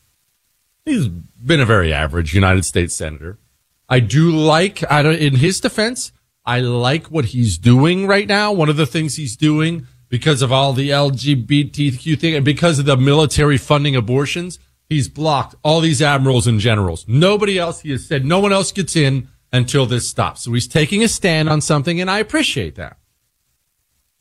He's 0.85 1.09
been 1.09 1.61
a 1.61 1.67
very 1.67 1.93
average 1.93 2.33
United 2.33 2.65
States 2.65 2.95
Senator. 2.95 3.41
I 3.89 3.99
do 3.99 4.31
like, 4.31 4.89
I 4.91 5.03
don't, 5.03 5.17
in 5.17 5.35
his 5.35 5.61
defense, 5.61 6.13
I 6.45 6.61
like 6.61 7.07
what 7.07 7.27
he's 7.27 7.59
doing 7.59 8.07
right 8.07 8.29
now. 8.29 8.53
One 8.53 8.69
of 8.69 8.77
the 8.77 8.87
things 8.87 9.17
he's 9.17 9.37
doing 9.37 9.89
because 10.09 10.41
of 10.41 10.53
all 10.53 10.73
the 10.73 10.91
LGBTQ 10.91 12.19
thing 12.21 12.37
and 12.37 12.45
because 12.45 12.79
of 12.79 12.85
the 12.85 12.97
military 12.97 13.59
funding 13.59 13.97
abortions, 13.97 14.61
he's 14.89 15.09
blocked 15.09 15.57
all 15.65 15.81
these 15.81 16.01
admirals 16.01 16.47
and 16.47 16.61
generals. 16.61 17.05
Nobody 17.09 17.59
else, 17.59 17.81
he 17.81 17.91
has 17.91 18.07
said 18.07 18.25
no 18.25 18.39
one 18.39 18.53
else 18.53 18.71
gets 18.71 18.95
in 18.95 19.29
until 19.57 19.87
this 19.87 20.09
stops. 20.09 20.43
So 20.43 20.53
he's 20.53 20.69
taking 20.69 21.03
a 21.03 21.09
stand 21.09 21.49
on 21.49 21.61
something 21.61 22.01
and 22.01 22.11
I 22.11 22.19
appreciate 22.19 22.77
that. 22.77 22.99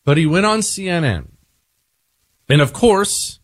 But 0.03 0.17
he 0.17 0.25
went 0.25 0.45
on 0.45 0.59
CNN. 0.59 1.29
And 2.47 2.61
of 2.61 2.73
course, 2.73 3.39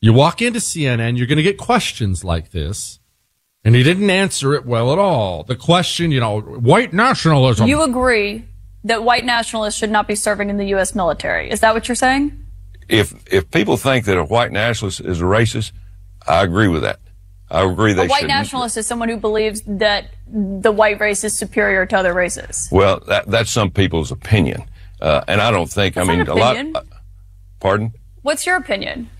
you 0.00 0.12
walk 0.12 0.40
into 0.40 0.60
CNN, 0.60 1.18
you're 1.18 1.26
going 1.26 1.36
to 1.36 1.42
get 1.42 1.58
questions 1.58 2.24
like 2.24 2.50
this. 2.50 3.00
And 3.64 3.74
he 3.74 3.82
didn't 3.82 4.10
answer 4.10 4.54
it 4.54 4.64
well 4.64 4.92
at 4.92 4.98
all. 4.98 5.42
The 5.42 5.56
question, 5.56 6.12
you 6.12 6.20
know, 6.20 6.40
white 6.40 6.92
nationalism. 6.92 7.66
You 7.66 7.82
agree 7.82 8.44
that 8.84 9.02
white 9.02 9.24
nationalists 9.24 9.74
should 9.74 9.90
not 9.90 10.06
be 10.06 10.14
serving 10.14 10.50
in 10.50 10.56
the 10.56 10.66
U.S. 10.66 10.94
military. 10.94 11.50
Is 11.50 11.58
that 11.60 11.74
what 11.74 11.88
you're 11.88 11.96
saying? 11.96 12.46
If 12.88 13.14
if 13.32 13.50
people 13.50 13.76
think 13.76 14.04
that 14.04 14.16
a 14.16 14.24
white 14.24 14.52
nationalist 14.52 15.00
is 15.00 15.20
a 15.20 15.24
racist, 15.24 15.72
I 16.28 16.44
agree 16.44 16.68
with 16.68 16.82
that. 16.82 17.00
I 17.50 17.64
agree 17.64 17.92
they 17.92 18.06
a 18.06 18.08
white 18.08 18.20
should. 18.20 18.28
nationalist 18.28 18.76
is 18.76 18.86
someone 18.86 19.08
who 19.08 19.16
believes 19.16 19.62
that 19.66 20.10
the 20.26 20.72
white 20.72 21.00
race 21.00 21.22
is 21.24 21.36
superior 21.36 21.86
to 21.86 21.96
other 21.96 22.12
races. 22.12 22.68
Well, 22.72 23.00
that, 23.06 23.26
that's 23.26 23.50
some 23.50 23.70
people's 23.70 24.10
opinion, 24.10 24.64
uh, 25.00 25.22
and 25.28 25.40
I 25.40 25.50
don't 25.50 25.70
think. 25.70 25.94
That's 25.94 26.08
I 26.08 26.16
mean, 26.16 26.26
a 26.26 26.34
lot. 26.34 26.56
uh, 26.56 26.82
pardon. 27.60 27.92
What's 28.22 28.46
your 28.46 28.56
opinion? 28.56 29.10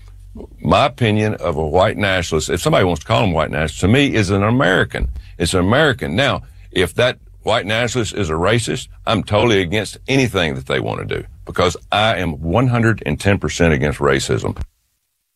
my 0.59 0.85
opinion 0.85 1.35
of 1.35 1.55
a 1.57 1.65
white 1.65 1.97
nationalist, 1.97 2.49
if 2.49 2.61
somebody 2.61 2.85
wants 2.85 3.01
to 3.01 3.07
call 3.07 3.23
him 3.23 3.31
white 3.31 3.51
nationalist, 3.51 3.79
to 3.79 3.87
me 3.87 4.13
is 4.13 4.29
an 4.29 4.43
American. 4.43 5.09
It's 5.37 5.53
an 5.53 5.61
American. 5.61 6.15
Now, 6.15 6.43
if 6.71 6.93
that 6.95 7.19
white 7.43 7.65
nationalist 7.65 8.13
is 8.13 8.29
a 8.29 8.33
racist, 8.33 8.87
I'm 9.05 9.23
totally 9.23 9.61
against 9.61 9.97
anything 10.07 10.55
that 10.55 10.65
they 10.67 10.79
want 10.79 11.07
to 11.07 11.21
do 11.21 11.27
because 11.45 11.77
I 11.91 12.17
am 12.17 12.37
110% 12.37 13.71
against 13.71 13.99
racism. 13.99 14.61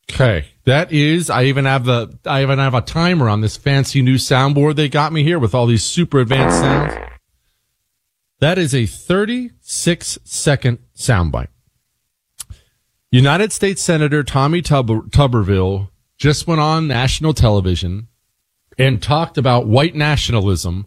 Okay. 0.09 0.45
That 0.65 0.91
is, 0.91 1.29
I 1.29 1.43
even 1.45 1.65
have 1.65 1.85
the, 1.85 2.17
I 2.25 2.41
even 2.41 2.59
have 2.59 2.73
a 2.73 2.81
timer 2.81 3.29
on 3.29 3.41
this 3.41 3.57
fancy 3.57 4.01
new 4.01 4.15
soundboard 4.15 4.75
they 4.75 4.89
got 4.89 5.13
me 5.13 5.23
here 5.23 5.39
with 5.39 5.55
all 5.55 5.65
these 5.65 5.83
super 5.83 6.19
advanced 6.19 6.59
sounds. 6.59 6.93
That 8.39 8.57
is 8.57 8.73
a 8.73 8.85
36 8.85 10.19
second 10.23 10.79
soundbite. 10.95 11.47
United 13.11 13.51
States 13.51 13.81
Senator 13.81 14.23
Tommy 14.23 14.61
Tuber- 14.61 15.01
Tuberville 15.09 15.89
just 16.17 16.47
went 16.47 16.61
on 16.61 16.87
national 16.87 17.33
television 17.33 18.07
and 18.77 19.01
talked 19.01 19.37
about 19.37 19.67
white 19.67 19.95
nationalism 19.95 20.85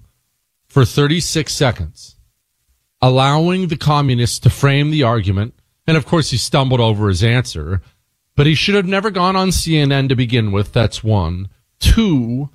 for 0.67 0.85
36 0.85 1.53
seconds, 1.53 2.17
allowing 3.03 3.69
the 3.69 3.77
communists 3.77 4.39
to 4.41 4.51
frame 4.51 4.91
the 4.91 5.03
argument. 5.03 5.55
And 5.87 5.97
of 5.97 6.07
course, 6.07 6.31
he 6.31 6.37
stumbled 6.39 6.81
over 6.81 7.09
his 7.09 7.23
answer, 7.23 7.83
but 8.37 8.47
he 8.47 8.55
should 8.55 8.75
have 8.75 8.87
never 8.87 9.11
gone 9.11 9.37
on 9.37 9.49
CNN 9.49 10.09
to 10.09 10.17
begin 10.17 10.53
with. 10.53 10.73
That's 10.73 11.05
one. 11.05 11.49
Two, 11.81 12.51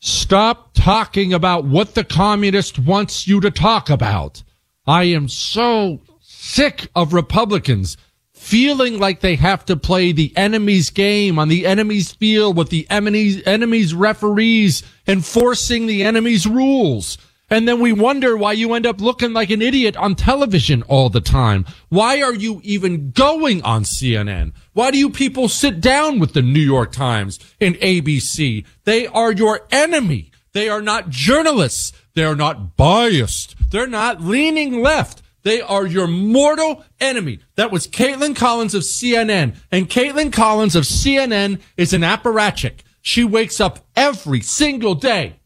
stop 0.00 0.70
talking 0.74 1.32
about 1.32 1.64
what 1.64 1.94
the 1.94 2.04
communist 2.04 2.78
wants 2.78 3.26
you 3.26 3.40
to 3.40 3.50
talk 3.50 3.88
about. 3.90 4.42
I 4.86 5.04
am 5.04 5.28
so 5.28 6.00
sick 6.20 6.88
of 6.94 7.12
Republicans 7.12 7.96
feeling 8.32 8.98
like 8.98 9.20
they 9.20 9.34
have 9.34 9.64
to 9.64 9.76
play 9.76 10.12
the 10.12 10.32
enemy's 10.36 10.90
game 10.90 11.38
on 11.38 11.48
the 11.48 11.66
enemy's 11.66 12.12
field 12.12 12.56
with 12.56 12.70
the 12.70 12.86
enemy's, 12.88 13.42
enemy's 13.44 13.94
referees 13.94 14.84
enforcing 15.08 15.86
the 15.86 16.04
enemy's 16.04 16.46
rules. 16.46 17.18
And 17.48 17.66
then 17.66 17.80
we 17.80 17.92
wonder 17.92 18.36
why 18.36 18.52
you 18.52 18.74
end 18.74 18.86
up 18.86 19.00
looking 19.00 19.32
like 19.32 19.50
an 19.50 19.62
idiot 19.62 19.96
on 19.96 20.14
television 20.14 20.82
all 20.82 21.08
the 21.08 21.20
time. 21.20 21.64
Why 21.88 22.22
are 22.22 22.34
you 22.34 22.60
even 22.64 23.10
going 23.10 23.62
on 23.62 23.84
CNN? 23.84 24.52
Why 24.76 24.90
do 24.90 24.98
you 24.98 25.08
people 25.08 25.48
sit 25.48 25.80
down 25.80 26.18
with 26.18 26.34
the 26.34 26.42
New 26.42 26.60
York 26.60 26.92
Times 26.92 27.38
and 27.62 27.76
ABC? 27.76 28.66
They 28.84 29.06
are 29.06 29.32
your 29.32 29.66
enemy. 29.70 30.32
They 30.52 30.68
are 30.68 30.82
not 30.82 31.08
journalists. 31.08 31.94
They 32.12 32.24
are 32.24 32.36
not 32.36 32.76
biased. 32.76 33.54
They're 33.70 33.86
not 33.86 34.20
leaning 34.20 34.82
left. 34.82 35.22
They 35.44 35.62
are 35.62 35.86
your 35.86 36.06
mortal 36.06 36.84
enemy. 37.00 37.38
That 37.54 37.70
was 37.70 37.88
Kaitlan 37.88 38.36
Collins 38.36 38.74
of 38.74 38.82
CNN. 38.82 39.56
And 39.72 39.88
Kaitlan 39.88 40.30
Collins 40.30 40.76
of 40.76 40.84
CNN 40.84 41.62
is 41.78 41.94
an 41.94 42.02
apparatchik. 42.02 42.80
She 43.00 43.24
wakes 43.24 43.62
up 43.62 43.86
every 43.96 44.42
single 44.42 44.94
day 44.94 45.36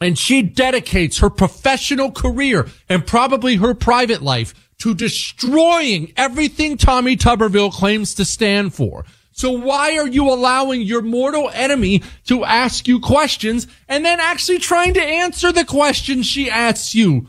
and 0.00 0.16
she 0.16 0.42
dedicates 0.42 1.18
her 1.18 1.28
professional 1.28 2.12
career 2.12 2.68
and 2.88 3.04
probably 3.04 3.56
her 3.56 3.74
private 3.74 4.22
life 4.22 4.69
to 4.80 4.94
destroying 4.94 6.12
everything 6.16 6.76
Tommy 6.76 7.16
Tuberville 7.16 7.72
claims 7.72 8.14
to 8.14 8.24
stand 8.24 8.74
for. 8.74 9.04
So 9.32 9.52
why 9.52 9.96
are 9.96 10.08
you 10.08 10.28
allowing 10.28 10.82
your 10.82 11.00
mortal 11.00 11.50
enemy 11.54 12.02
to 12.26 12.44
ask 12.44 12.86
you 12.86 13.00
questions 13.00 13.66
and 13.88 14.04
then 14.04 14.20
actually 14.20 14.58
trying 14.58 14.94
to 14.94 15.02
answer 15.02 15.52
the 15.52 15.64
questions 15.64 16.26
she 16.26 16.50
asks 16.50 16.94
you? 16.94 17.28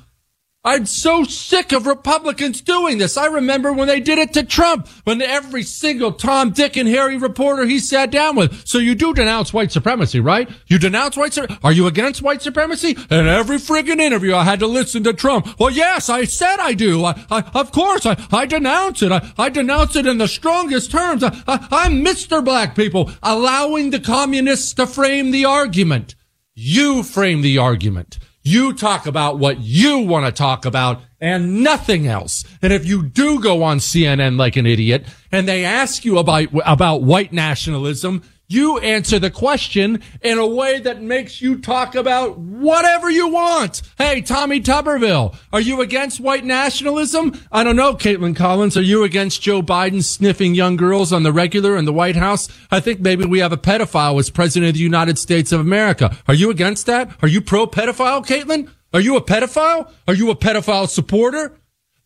I'm 0.64 0.86
so 0.86 1.24
sick 1.24 1.72
of 1.72 1.88
Republicans 1.88 2.62
doing 2.62 3.00
this. 3.00 3.18
I 3.18 3.26
remember 3.26 3.74
when 3.74 3.88
they 3.88 4.00
did 4.00 4.20
it 4.20 4.32
to 4.34 4.44
Trump, 4.44 4.88
when 5.06 5.20
every 5.20 5.64
single 5.64 6.12
Tom, 6.12 6.52
Dick, 6.52 6.78
and 6.78 6.88
Harry 6.88 7.18
reporter 7.18 7.66
he 7.66 7.80
sat 7.80 8.12
down 8.12 8.36
with. 8.36 8.68
So 8.68 8.78
you 8.78 8.94
do 8.94 9.12
denounce 9.12 9.54
white 9.54 9.72
supremacy, 9.72 10.20
right? 10.20 10.48
You 10.68 10.78
denounce 10.78 11.18
white 11.18 11.34
supremacy. 11.34 11.60
Are 11.64 11.72
you 11.72 11.88
against 11.88 12.22
white 12.22 12.44
supremacy? 12.44 12.92
In 13.10 13.28
every 13.28 13.58
friggin' 13.58 14.00
interview 14.00 14.36
I 14.36 14.44
had 14.44 14.60
to 14.60 14.68
listen 14.68 15.04
to 15.06 15.14
Trump. 15.14 15.60
Well, 15.60 15.72
yes, 15.72 16.10
I 16.10 16.26
said 16.26 16.58
I 16.60 16.76
do. 16.76 17.06
I, 17.06 17.26
I 17.32 17.42
of 17.56 17.72
course, 17.72 18.06
I, 18.06 18.24
I 18.32 18.46
denounce 18.46 19.02
it. 19.02 19.12
I, 19.12 19.34
I 19.40 19.50
denounce 19.50 19.96
it 19.96 20.06
in 20.06 20.20
the 20.20 20.28
strongest 20.28 20.92
terms. 20.92 21.24
I, 21.24 21.42
I, 21.48 21.68
I'm 21.72 22.06
Mr. 22.06 22.46
Black 22.46 22.76
people, 22.76 23.12
allowing 23.24 23.90
the 23.90 24.00
communists 24.00 24.76
to 24.76 24.86
frame 24.86 25.32
the 25.32 25.46
argument. 25.46 26.14
You 26.54 27.02
frame 27.02 27.42
the 27.42 27.58
argument. 27.58 28.20
You 28.44 28.74
talk 28.74 29.06
about 29.06 29.38
what 29.38 29.60
you 29.60 30.00
want 30.00 30.26
to 30.26 30.32
talk 30.32 30.66
about 30.66 31.02
and 31.20 31.64
nothing 31.64 32.08
else. 32.08 32.44
And 32.62 32.74
if 32.74 32.86
you 32.86 33.04
do 33.04 33.40
go 33.40 33.62
on 33.62 33.78
CNN 33.78 34.38
like 34.38 34.56
an 34.56 34.66
idiot 34.66 35.06
and 35.32 35.48
they 35.48 35.64
ask 35.64 36.04
you 36.04 36.18
about, 36.18 36.48
about 36.66 37.04
white 37.04 37.32
nationalism, 37.32 38.24
you 38.52 38.78
answer 38.80 39.18
the 39.18 39.30
question 39.30 40.02
in 40.22 40.38
a 40.38 40.46
way 40.46 40.80
that 40.80 41.02
makes 41.02 41.42
you 41.42 41.60
talk 41.60 41.96
about 41.96 42.38
whatever 42.38 43.10
you 43.10 43.30
want. 43.30 43.82
Hey, 43.98 44.22
Tommy 44.22 44.60
Tuberville, 44.60 45.36
are 45.54 45.62
you 45.62 45.82
against 45.82 46.20
white 46.20 46.44
nationalism? 46.44 47.40
I 47.52 47.64
don't 47.64 47.76
know, 47.76 47.94
Kaitlan 47.94 48.36
Collins. 48.36 48.76
Are 48.76 48.82
you 48.82 49.04
against 49.04 49.42
Joe 49.42 49.62
Biden 49.62 50.04
sniffing 50.04 50.54
young 50.54 50.76
girls 50.76 51.14
on 51.14 51.24
the 51.24 51.32
regular 51.32 51.78
in 51.78 51.86
the 51.86 51.94
White 51.94 52.18
House? 52.18 52.50
I 52.70 52.80
think 52.80 53.00
maybe 53.00 53.26
we 53.26 53.40
have 53.40 53.54
a 53.54 53.58
pedophile 53.58 54.20
as 54.20 54.30
president 54.30 54.70
of 54.70 54.74
the 54.76 54.82
United 54.82 55.18
States 55.18 55.52
of 55.52 55.60
America. 55.60 56.18
Are 56.28 56.34
you 56.34 56.50
against 56.50 56.86
that? 56.88 57.10
Are 57.22 57.28
you 57.28 57.42
pro 57.42 57.68
pedophile, 57.68 58.26
Kaitlan? 58.26 58.70
Are 58.94 59.00
you 59.00 59.16
a 59.16 59.22
pedophile? 59.22 59.90
Are 60.08 60.14
you 60.14 60.30
a 60.30 60.36
pedophile 60.36 60.90
supporter? 60.90 61.58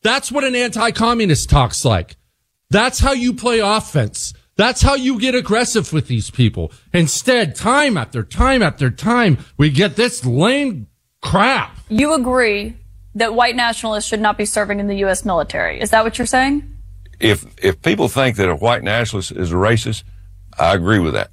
That's 0.03 0.31
what 0.31 0.43
an 0.43 0.55
anti-communist 0.55 1.49
talks 1.49 1.83
like. 1.83 2.17
That's 2.69 2.99
how 2.99 3.13
you 3.13 3.33
play 3.33 3.59
offense. 3.59 4.33
That's 4.57 4.81
how 4.81 4.95
you 4.95 5.19
get 5.19 5.35
aggressive 5.35 5.91
with 5.91 6.07
these 6.07 6.31
people. 6.31 6.71
Instead, 6.93 7.55
time 7.55 7.97
after 7.97 8.23
time 8.23 8.63
after 8.63 8.89
time, 8.89 9.37
we 9.57 9.69
get 9.69 9.97
this 9.97 10.25
lame 10.25 10.87
crap. 11.21 11.77
You 11.89 12.13
agree 12.13 12.77
that 13.15 13.35
white 13.35 13.55
nationalists 13.55 14.05
should 14.05 14.21
not 14.21 14.37
be 14.37 14.45
serving 14.45 14.79
in 14.79 14.87
the 14.87 14.95
U.S. 14.97 15.25
military. 15.25 15.81
Is 15.81 15.89
that 15.89 16.03
what 16.05 16.17
you're 16.17 16.25
saying? 16.25 16.71
If 17.19 17.45
if 17.63 17.81
people 17.81 18.07
think 18.07 18.37
that 18.37 18.49
a 18.49 18.55
white 18.55 18.83
nationalist 18.83 19.31
is 19.31 19.51
a 19.51 19.55
racist, 19.55 20.03
I 20.57 20.73
agree 20.73 20.99
with 20.99 21.13
that. 21.13 21.31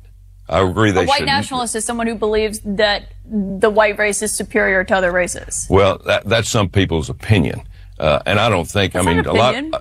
I 0.49 0.61
agree 0.61 0.91
they 0.91 1.05
a 1.05 1.07
white 1.07 1.19
should. 1.19 1.27
nationalist 1.27 1.77
is 1.77 1.85
someone 1.85 2.09
who 2.09 2.17
believes 2.17 2.61
that 2.65 3.13
the 3.25 3.71
white 3.71 3.99
race 3.99 4.23
is 4.23 4.35
superior 4.35 4.83
to 4.85 4.95
other 4.95 5.13
races. 5.13 5.67
Well, 5.71 5.99
that, 6.07 6.25
that's 6.25 6.51
some 6.51 6.69
people's 6.69 7.09
opinion, 7.09 7.63
uh, 7.99 8.21
and 8.27 8.41
I 8.41 8.49
don't 8.49 8.69
think. 8.69 8.93
That's 8.95 9.07
I 9.07 9.15
mean, 9.15 9.25
a 9.25 9.33
lot. 9.33 9.55
uh, 9.73 9.81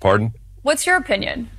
pardon. 0.00 0.32
What's 0.62 0.86
your 0.86 0.96
opinion? 0.96 1.50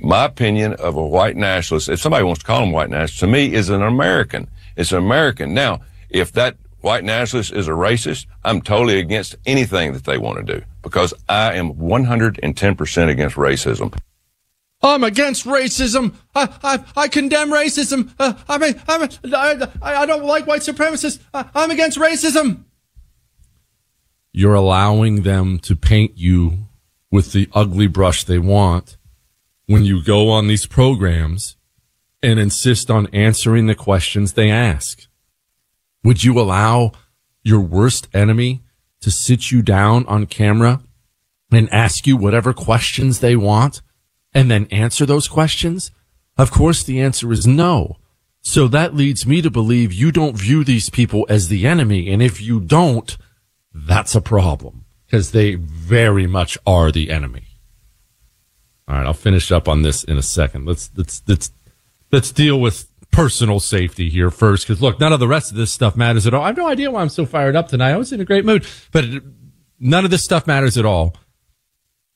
My 0.00 0.24
opinion 0.24 0.74
of 0.74 0.96
a 0.96 1.06
white 1.06 1.36
nationalist, 1.36 1.88
if 1.88 2.00
somebody 2.00 2.24
wants 2.24 2.40
to 2.40 2.46
call 2.46 2.62
him 2.62 2.72
white 2.72 2.90
nationalist, 2.90 3.20
to 3.20 3.26
me 3.26 3.54
is 3.54 3.70
an 3.70 3.82
American. 3.82 4.48
It's 4.76 4.92
an 4.92 4.98
American. 4.98 5.54
Now, 5.54 5.80
if 6.10 6.32
that 6.32 6.56
white 6.80 7.04
nationalist 7.04 7.52
is 7.52 7.66
a 7.68 7.72
racist, 7.72 8.26
I'm 8.44 8.60
totally 8.60 8.98
against 8.98 9.36
anything 9.46 9.92
that 9.94 10.04
they 10.04 10.18
want 10.18 10.46
to 10.46 10.60
do 10.60 10.64
because 10.82 11.14
I 11.28 11.54
am 11.54 11.74
110% 11.74 13.08
against 13.08 13.36
racism. 13.36 13.98
I'm 14.82 15.02
against 15.02 15.46
racism. 15.46 16.14
I, 16.34 16.48
I, 16.62 16.84
I 16.94 17.08
condemn 17.08 17.50
racism. 17.50 18.12
Uh, 18.18 18.34
I, 18.46 18.58
mean, 18.58 18.80
I'm, 18.86 19.08
I, 19.32 20.02
I 20.02 20.06
don't 20.06 20.24
like 20.24 20.46
white 20.46 20.60
supremacists. 20.60 21.20
I, 21.32 21.48
I'm 21.54 21.70
against 21.70 21.98
racism. 21.98 22.64
You're 24.32 24.54
allowing 24.54 25.22
them 25.22 25.58
to 25.60 25.74
paint 25.74 26.18
you 26.18 26.66
with 27.10 27.32
the 27.32 27.48
ugly 27.54 27.86
brush 27.86 28.24
they 28.24 28.38
want 28.38 28.98
when 29.66 29.84
you 29.84 30.02
go 30.02 30.30
on 30.30 30.46
these 30.46 30.66
programs 30.66 31.56
and 32.22 32.38
insist 32.38 32.90
on 32.90 33.06
answering 33.08 33.66
the 33.66 33.74
questions 33.74 34.32
they 34.32 34.50
ask. 34.50 35.06
Would 36.02 36.24
you 36.24 36.38
allow 36.38 36.92
your 37.42 37.60
worst 37.60 38.08
enemy 38.14 38.62
to 39.00 39.10
sit 39.10 39.50
you 39.50 39.62
down 39.62 40.06
on 40.06 40.26
camera 40.26 40.80
and 41.52 41.72
ask 41.72 42.06
you 42.06 42.16
whatever 42.16 42.52
questions 42.52 43.20
they 43.20 43.36
want 43.36 43.82
and 44.32 44.50
then 44.50 44.66
answer 44.70 45.06
those 45.06 45.28
questions? 45.28 45.90
Of 46.36 46.50
course, 46.50 46.82
the 46.82 47.00
answer 47.00 47.32
is 47.32 47.46
no. 47.46 47.96
So 48.40 48.68
that 48.68 48.94
leads 48.94 49.26
me 49.26 49.40
to 49.40 49.50
believe 49.50 49.92
you 49.92 50.12
don't 50.12 50.36
view 50.36 50.64
these 50.64 50.90
people 50.90 51.26
as 51.28 51.48
the 51.48 51.66
enemy. 51.66 52.10
And 52.10 52.22
if 52.22 52.40
you 52.40 52.60
don't, 52.60 53.16
that's 53.72 54.14
a 54.14 54.20
problem 54.20 54.84
because 55.06 55.30
they 55.30 55.54
very 55.54 56.26
much 56.26 56.58
are 56.66 56.90
the 56.90 57.10
enemy. 57.10 57.43
All 58.88 58.96
right. 58.96 59.06
I'll 59.06 59.12
finish 59.12 59.50
up 59.50 59.68
on 59.68 59.82
this 59.82 60.04
in 60.04 60.16
a 60.18 60.22
second. 60.22 60.66
Let's, 60.66 60.90
let's, 60.96 61.22
let's, 61.26 61.50
let's 62.12 62.32
deal 62.32 62.60
with 62.60 62.88
personal 63.10 63.60
safety 63.60 64.10
here 64.10 64.30
first. 64.30 64.66
Cause 64.66 64.82
look, 64.82 64.98
none 64.98 65.12
of 65.12 65.20
the 65.20 65.28
rest 65.28 65.50
of 65.50 65.56
this 65.56 65.70
stuff 65.70 65.96
matters 65.96 66.26
at 66.26 66.34
all. 66.34 66.42
I 66.42 66.48
have 66.48 66.56
no 66.56 66.66
idea 66.66 66.90
why 66.90 67.00
I'm 67.00 67.08
so 67.08 67.24
fired 67.24 67.56
up 67.56 67.68
tonight. 67.68 67.92
I 67.92 67.96
was 67.96 68.12
in 68.12 68.20
a 68.20 68.24
great 68.24 68.44
mood, 68.44 68.66
but 68.92 69.04
none 69.78 70.04
of 70.04 70.10
this 70.10 70.24
stuff 70.24 70.46
matters 70.46 70.76
at 70.76 70.84
all. 70.84 71.16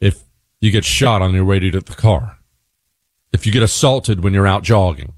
If 0.00 0.22
you 0.60 0.70
get 0.70 0.84
shot 0.84 1.22
on 1.22 1.34
your 1.34 1.44
way 1.44 1.60
to 1.60 1.70
the 1.70 1.80
car, 1.94 2.38
if 3.32 3.46
you 3.46 3.52
get 3.52 3.62
assaulted 3.62 4.24
when 4.24 4.34
you're 4.34 4.46
out 4.46 4.62
jogging, 4.62 5.12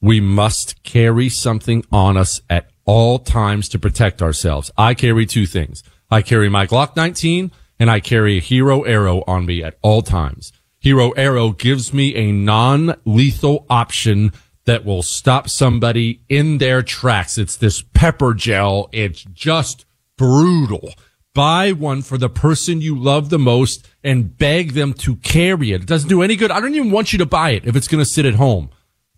we 0.00 0.20
must 0.20 0.82
carry 0.82 1.28
something 1.28 1.84
on 1.90 2.16
us 2.16 2.40
at 2.50 2.70
all 2.84 3.18
times 3.18 3.68
to 3.70 3.78
protect 3.78 4.22
ourselves. 4.22 4.70
I 4.76 4.94
carry 4.94 5.26
two 5.26 5.46
things. 5.46 5.82
I 6.10 6.22
carry 6.22 6.48
my 6.48 6.66
Glock 6.66 6.94
19 6.94 7.50
and 7.78 7.90
I 7.90 8.00
carry 8.00 8.38
a 8.38 8.40
Hero 8.40 8.82
Arrow 8.82 9.22
on 9.26 9.46
me 9.46 9.62
at 9.62 9.78
all 9.82 10.02
times. 10.02 10.52
Hero 10.78 11.12
Arrow 11.12 11.52
gives 11.52 11.94
me 11.94 12.14
a 12.14 12.30
non-lethal 12.30 13.66
option 13.70 14.32
that 14.66 14.84
will 14.84 15.02
stop 15.02 15.48
somebody 15.48 16.20
in 16.28 16.58
their 16.58 16.82
tracks. 16.82 17.38
It's 17.38 17.56
this 17.56 17.82
pepper 17.82 18.34
gel. 18.34 18.88
It's 18.92 19.24
just 19.24 19.84
brutal. 20.16 20.90
Buy 21.34 21.72
one 21.72 22.02
for 22.02 22.16
the 22.16 22.28
person 22.28 22.80
you 22.80 22.96
love 22.96 23.28
the 23.28 23.38
most 23.38 23.86
and 24.02 24.36
beg 24.36 24.72
them 24.72 24.94
to 24.94 25.16
carry 25.16 25.72
it. 25.72 25.82
It 25.82 25.88
doesn't 25.88 26.08
do 26.08 26.22
any 26.22 26.36
good. 26.36 26.50
I 26.50 26.60
don't 26.60 26.74
even 26.74 26.92
want 26.92 27.12
you 27.12 27.18
to 27.18 27.26
buy 27.26 27.50
it 27.50 27.66
if 27.66 27.76
it's 27.76 27.88
going 27.88 28.02
to 28.02 28.08
sit 28.08 28.24
at 28.24 28.34
home. 28.34 28.70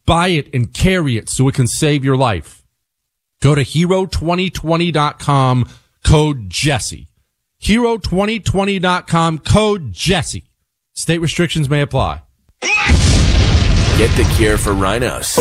Buy 0.07 0.29
it 0.29 0.53
and 0.55 0.73
carry 0.73 1.17
it 1.17 1.29
so 1.29 1.49
it 1.49 1.55
can 1.55 1.67
save 1.67 2.05
your 2.05 2.17
life. 2.17 2.65
Go 3.43 3.55
to 3.55 3.63
hero2020.com 3.63 5.69
code 6.05 6.49
Jesse. 6.49 7.09
Hero2020.com 7.63 9.39
code 9.39 9.93
Jesse. 9.93 10.51
State 10.95 11.19
restrictions 11.19 11.69
may 11.69 11.83
apply. 11.83 12.23
Get 12.63 14.15
the 14.17 14.31
cure 14.37 14.59
for 14.59 14.73
RINOs. 14.73 15.39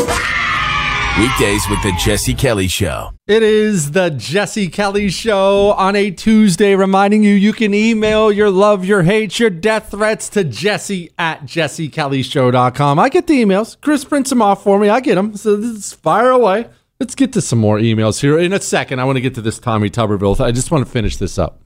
Weekdays 1.20 1.70
with 1.70 1.82
the 1.82 1.94
Jesse 1.98 2.34
Kelly 2.34 2.68
Show. 2.68 3.12
It 3.26 3.42
is 3.42 3.92
the 3.92 4.10
Jesse 4.10 4.68
Kelly 4.68 5.10
Show 5.10 5.72
on 5.78 5.96
a 5.96 6.12
Tuesday, 6.12 6.76
reminding 6.76 7.24
you 7.24 7.34
you 7.34 7.54
can 7.54 7.74
email 7.74 8.34
your 8.34 8.50
love, 8.50 8.84
your 8.84 9.04
hate, 9.04 9.40
your 9.40 9.50
death 9.50 9.92
threats 9.92 10.28
to 10.30 10.44
jesse 10.44 11.12
at 11.18 11.44
jessekellyshow.com. 11.44 13.00
I 13.00 13.08
get 13.08 13.28
the 13.28 13.42
emails. 13.42 13.80
Chris 13.80 14.04
prints 14.04 14.30
them 14.30 14.42
off 14.42 14.64
for 14.64 14.78
me. 14.78 14.90
I 14.90 15.00
get 15.00 15.16
them. 15.16 15.38
So 15.38 15.56
this 15.56 15.72
is 15.72 15.94
fire 15.94 16.32
away. 16.32 16.68
Let's 17.00 17.16
get 17.16 17.32
to 17.34 17.42
some 17.42 17.60
more 17.60 17.78
emails 17.78 18.20
here 18.20 18.38
in 18.38 18.52
a 18.52 18.60
second. 18.60 19.00
I 19.00 19.06
want 19.06 19.16
to 19.16 19.22
get 19.22 19.36
to 19.36 19.42
this 19.42 19.58
Tommy 19.60 19.90
Tuberville. 19.90 20.40
I 20.42 20.52
just 20.52 20.70
want 20.70 20.86
to 20.86 20.92
finish 20.92 21.16
this 21.16 21.38
up. 21.38 21.62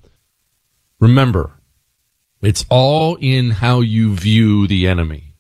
Remember, 1.00 1.52
it's 2.41 2.66
all 2.70 3.18
in 3.22 3.52
how 3.52 3.80
you 3.80 4.16
view 4.16 4.68
the 4.68 4.88
enemy. 4.88 5.36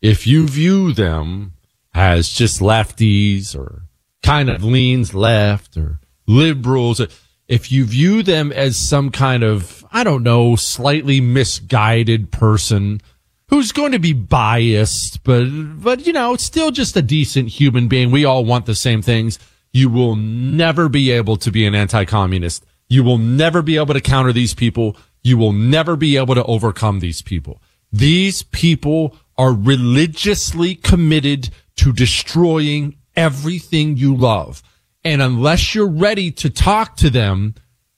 If 0.00 0.26
you 0.26 0.46
view 0.46 0.92
them 0.92 1.54
as 1.94 2.28
just 2.28 2.60
lefties 2.60 3.56
or 3.56 3.82
kind 4.22 4.48
of 4.48 4.62
leans 4.62 5.14
left 5.14 5.76
or 5.76 6.00
liberals, 6.26 7.00
if 7.48 7.72
you 7.72 7.84
view 7.84 8.22
them 8.22 8.52
as 8.52 8.76
some 8.76 9.10
kind 9.10 9.42
of, 9.42 9.84
I 9.90 10.04
don't 10.04 10.22
know, 10.22 10.54
slightly 10.54 11.20
misguided 11.20 12.30
person 12.30 13.00
who's 13.48 13.72
going 13.72 13.92
to 13.92 13.98
be 13.98 14.12
biased, 14.12 15.24
but, 15.24 15.46
but, 15.48 16.06
you 16.06 16.12
know, 16.12 16.36
still 16.36 16.70
just 16.70 16.96
a 16.96 17.02
decent 17.02 17.48
human 17.48 17.88
being. 17.88 18.10
We 18.10 18.24
all 18.24 18.44
want 18.44 18.66
the 18.66 18.74
same 18.74 19.02
things. 19.02 19.38
You 19.72 19.88
will 19.88 20.14
never 20.14 20.88
be 20.88 21.10
able 21.10 21.36
to 21.38 21.50
be 21.50 21.66
an 21.66 21.74
anti-communist. 21.74 22.64
You 22.88 23.04
will 23.04 23.18
never 23.18 23.62
be 23.62 23.76
able 23.76 23.94
to 23.94 24.00
counter 24.00 24.32
these 24.32 24.54
people. 24.54 24.96
You 25.22 25.36
will 25.36 25.52
never 25.52 25.96
be 25.96 26.16
able 26.16 26.34
to 26.34 26.44
overcome 26.44 27.00
these 27.00 27.22
people. 27.22 27.62
These 27.92 28.42
people 28.42 29.16
are 29.36 29.52
religiously 29.52 30.74
committed 30.74 31.50
to 31.76 31.92
destroying 31.92 32.96
everything 33.16 33.96
you 33.96 34.14
love. 34.14 34.62
And 35.04 35.22
unless 35.22 35.74
you're 35.74 35.88
ready 35.88 36.30
to 36.32 36.50
talk 36.50 36.96
to 36.96 37.10
them 37.10 37.54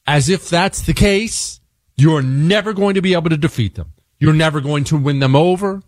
as 0.07 0.29
if 0.29 0.49
that's 0.49 0.83
the 0.83 0.95
case, 0.95 1.61
you're 1.97 2.23
never 2.23 2.73
going 2.73 2.95
to 2.95 3.03
be 3.03 3.15
able 3.15 3.31
to 3.31 3.37
defeat 3.37 3.75
them. 3.75 3.93
You're 4.19 4.35
never 4.35 4.61
going 4.61 4.85
to 4.85 4.97
win 4.97 5.19
them 5.19 5.35
over. 5.35 5.83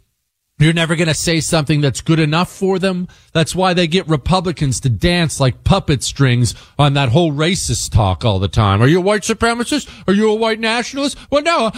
You're 0.59 0.73
never 0.73 0.95
going 0.95 1.09
to 1.09 1.15
say 1.15 1.41
something 1.41 1.81
that's 1.81 2.03
good 2.03 2.21
enough 2.21 2.51
for 2.51 2.79
them. 2.79 3.09
That's 3.33 3.55
why 3.55 3.75
they 3.75 3.89
get 3.89 4.07
Republicans 4.09 4.79
to 4.81 4.91
dance 4.91 5.41
like 5.41 5.65
puppet 5.65 6.05
strings 6.05 6.55
on 6.79 6.95
that 6.95 7.09
whole 7.09 7.33
racist 7.33 7.91
talk 7.91 8.25
all 8.25 8.39
the 8.39 8.49
time. 8.49 8.81
Are 8.81 8.87
you 8.87 8.99
a 8.99 9.03
white 9.03 9.23
supremacist? 9.23 9.91
Are 10.07 10.15
you 10.15 10.31
a 10.31 10.35
white 10.35 10.61
nationalist? 10.61 11.19
Well, 11.31 11.43
no, 11.43 11.71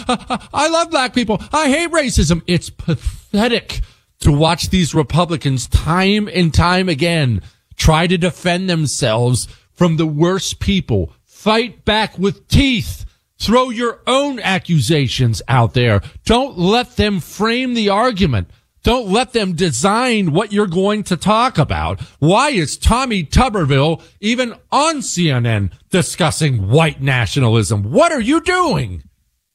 I, 0.53 0.69
love 0.69 0.91
black 0.91 1.15
people. 1.15 1.41
I 1.53 1.69
hate 1.69 1.93
racism. 1.93 2.43
It's 2.47 2.69
pathetic 2.69 3.81
to 4.21 4.33
watch 4.33 4.69
these 4.69 4.95
Republicans 4.95 5.67
time 5.67 6.29
and 6.29 6.53
time 6.53 6.89
again 6.89 7.41
try 7.77 8.07
to 8.07 8.19
defend 8.19 8.69
themselves 8.69 9.49
from 9.73 9.97
the 9.97 10.07
worst 10.07 10.61
people. 10.61 11.13
Fight 11.25 11.85
back 11.85 12.19
with 12.19 12.49
teeth. 12.49 13.05
Throw 13.39 13.71
your 13.71 14.01
own 14.07 14.41
accusations 14.41 15.43
out 15.49 15.75
there. 15.75 16.01
Don't 16.25 16.59
let 16.59 16.97
them 16.97 17.21
frame 17.21 17.75
the 17.75 17.89
argument. 17.89 18.49
Don't 18.85 19.09
let 19.09 19.33
them 19.33 19.55
design 19.55 20.33
what 20.33 20.53
you're 20.53 20.67
going 20.67 21.05
to 21.05 21.17
talk 21.17 21.57
about. 21.57 22.03
Why 22.19 22.51
is 22.51 22.77
Tommy 22.77 23.25
Tuberville 23.25 24.03
even 24.21 24.55
on 24.71 24.97
CNN 24.97 25.73
discussing 25.89 26.69
white 26.69 27.01
nationalism? 27.01 27.91
What 27.91 28.13
are 28.13 28.21
you 28.21 28.43
doing? 28.43 29.03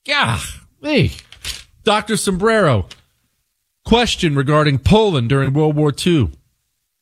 Yeah, 0.04 0.40
me. 0.82 1.14
Dr. 1.84 2.18
Sombrero. 2.18 2.88
Question 3.86 4.36
regarding 4.36 4.80
Poland 4.80 5.30
during 5.30 5.54
World 5.54 5.76
War 5.76 5.94
II. 5.96 6.32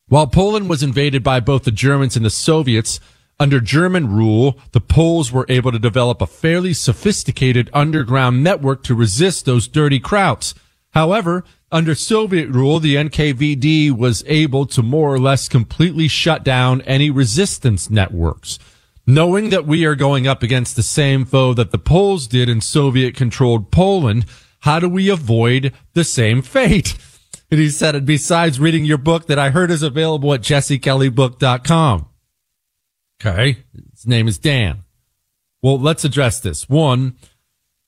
While 0.08 0.26
Poland 0.26 0.68
was 0.68 0.82
invaded 0.82 1.22
by 1.22 1.40
both 1.40 1.64
the 1.64 1.70
Germans 1.70 2.14
and 2.14 2.26
the 2.26 2.30
Soviets, 2.30 3.00
under 3.40 3.58
German 3.58 4.14
rule, 4.14 4.58
the 4.72 4.80
Poles 4.80 5.32
were 5.32 5.46
able 5.48 5.72
to 5.72 5.78
develop 5.78 6.20
a 6.20 6.26
fairly 6.26 6.74
sophisticated 6.74 7.70
underground 7.72 8.44
network 8.44 8.82
to 8.84 8.94
resist 8.94 9.46
those 9.46 9.66
dirty 9.66 9.98
krauts. 10.00 10.52
However, 10.92 11.44
under 11.70 11.94
Soviet 11.94 12.48
rule, 12.48 12.80
the 12.80 12.96
NKVD 12.96 13.90
was 13.90 14.24
able 14.26 14.66
to 14.66 14.82
more 14.82 15.12
or 15.12 15.18
less 15.18 15.48
completely 15.48 16.08
shut 16.08 16.42
down 16.44 16.80
any 16.82 17.10
resistance 17.10 17.90
networks. 17.90 18.58
Knowing 19.06 19.50
that 19.50 19.66
we 19.66 19.84
are 19.84 19.94
going 19.94 20.26
up 20.26 20.42
against 20.42 20.76
the 20.76 20.82
same 20.82 21.24
foe 21.24 21.54
that 21.54 21.70
the 21.70 21.78
Poles 21.78 22.26
did 22.26 22.48
in 22.48 22.60
Soviet 22.60 23.14
controlled 23.14 23.70
Poland, 23.70 24.26
how 24.60 24.78
do 24.78 24.88
we 24.88 25.08
avoid 25.08 25.72
the 25.94 26.04
same 26.04 26.42
fate? 26.42 26.96
And 27.50 27.60
he 27.60 27.70
said, 27.70 27.94
and 27.94 28.06
besides 28.06 28.60
reading 28.60 28.84
your 28.84 28.98
book 28.98 29.26
that 29.26 29.38
I 29.38 29.50
heard 29.50 29.70
is 29.70 29.82
available 29.82 30.34
at 30.34 30.42
jessekellybook.com. 30.42 32.06
Okay. 33.20 33.64
His 33.92 34.06
name 34.06 34.28
is 34.28 34.38
Dan. 34.38 34.84
Well, 35.62 35.78
let's 35.78 36.04
address 36.04 36.40
this. 36.40 36.68
One, 36.68 37.16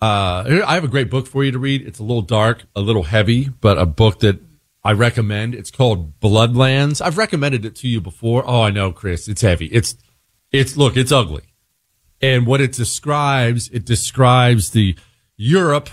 uh, 0.01 0.63
I 0.67 0.75
have 0.75 0.85
a 0.85 0.89
great 0.89 1.11
book 1.11 1.27
for 1.27 1.45
you 1.45 1.53
to 1.53 1.59
read. 1.59 1.83
It's 1.87 1.99
a 1.99 2.03
little 2.03 2.23
dark, 2.23 2.65
a 2.75 2.81
little 2.81 3.03
heavy, 3.03 3.49
but 3.49 3.79
a 3.79 3.87
book 3.87 4.21
that 4.21 4.41
I 4.83 4.93
recommend. 4.93 5.55
It's 5.55 5.71
called 5.71 6.21
Bloodlands. 6.21 7.01
I've 7.01 7.19
recommended 7.19 7.65
it 7.65 7.77
to 7.77 7.89
you 7.89 8.01
before. 8.01 8.43
Oh, 8.47 8.63
I 8.63 8.71
know, 8.71 8.93
Chris. 8.93 9.29
It's 9.29 9.43
heavy. 9.43 9.67
It's, 9.67 9.97
it's, 10.53 10.77
look, 10.77 10.97
it's 10.97 11.13
ugly. 11.13 11.43
And 12.23 12.47
what 12.47 12.61
it 12.61 12.73
describes, 12.73 13.69
it 13.69 13.85
describes 13.85 14.71
the 14.71 14.97
Europe, 15.37 15.91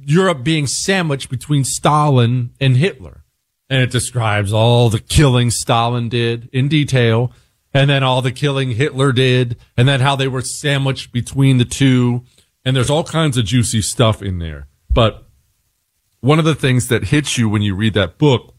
Europe 0.00 0.44
being 0.44 0.66
sandwiched 0.66 1.28
between 1.28 1.64
Stalin 1.64 2.50
and 2.60 2.76
Hitler. 2.76 3.24
And 3.68 3.82
it 3.82 3.90
describes 3.90 4.52
all 4.52 4.90
the 4.90 5.00
killing 5.00 5.50
Stalin 5.50 6.08
did 6.08 6.48
in 6.52 6.68
detail 6.68 7.32
and 7.74 7.90
then 7.90 8.02
all 8.02 8.22
the 8.22 8.32
killing 8.32 8.70
Hitler 8.72 9.12
did, 9.12 9.56
and 9.76 9.86
then 9.86 10.00
how 10.00 10.16
they 10.16 10.28
were 10.28 10.40
sandwiched 10.40 11.12
between 11.12 11.58
the 11.58 11.64
two. 11.64 12.24
And 12.68 12.76
there's 12.76 12.90
all 12.90 13.02
kinds 13.02 13.38
of 13.38 13.46
juicy 13.46 13.80
stuff 13.80 14.20
in 14.20 14.40
there. 14.40 14.68
But 14.90 15.24
one 16.20 16.38
of 16.38 16.44
the 16.44 16.54
things 16.54 16.88
that 16.88 17.04
hits 17.04 17.38
you 17.38 17.48
when 17.48 17.62
you 17.62 17.74
read 17.74 17.94
that 17.94 18.18
book, 18.18 18.54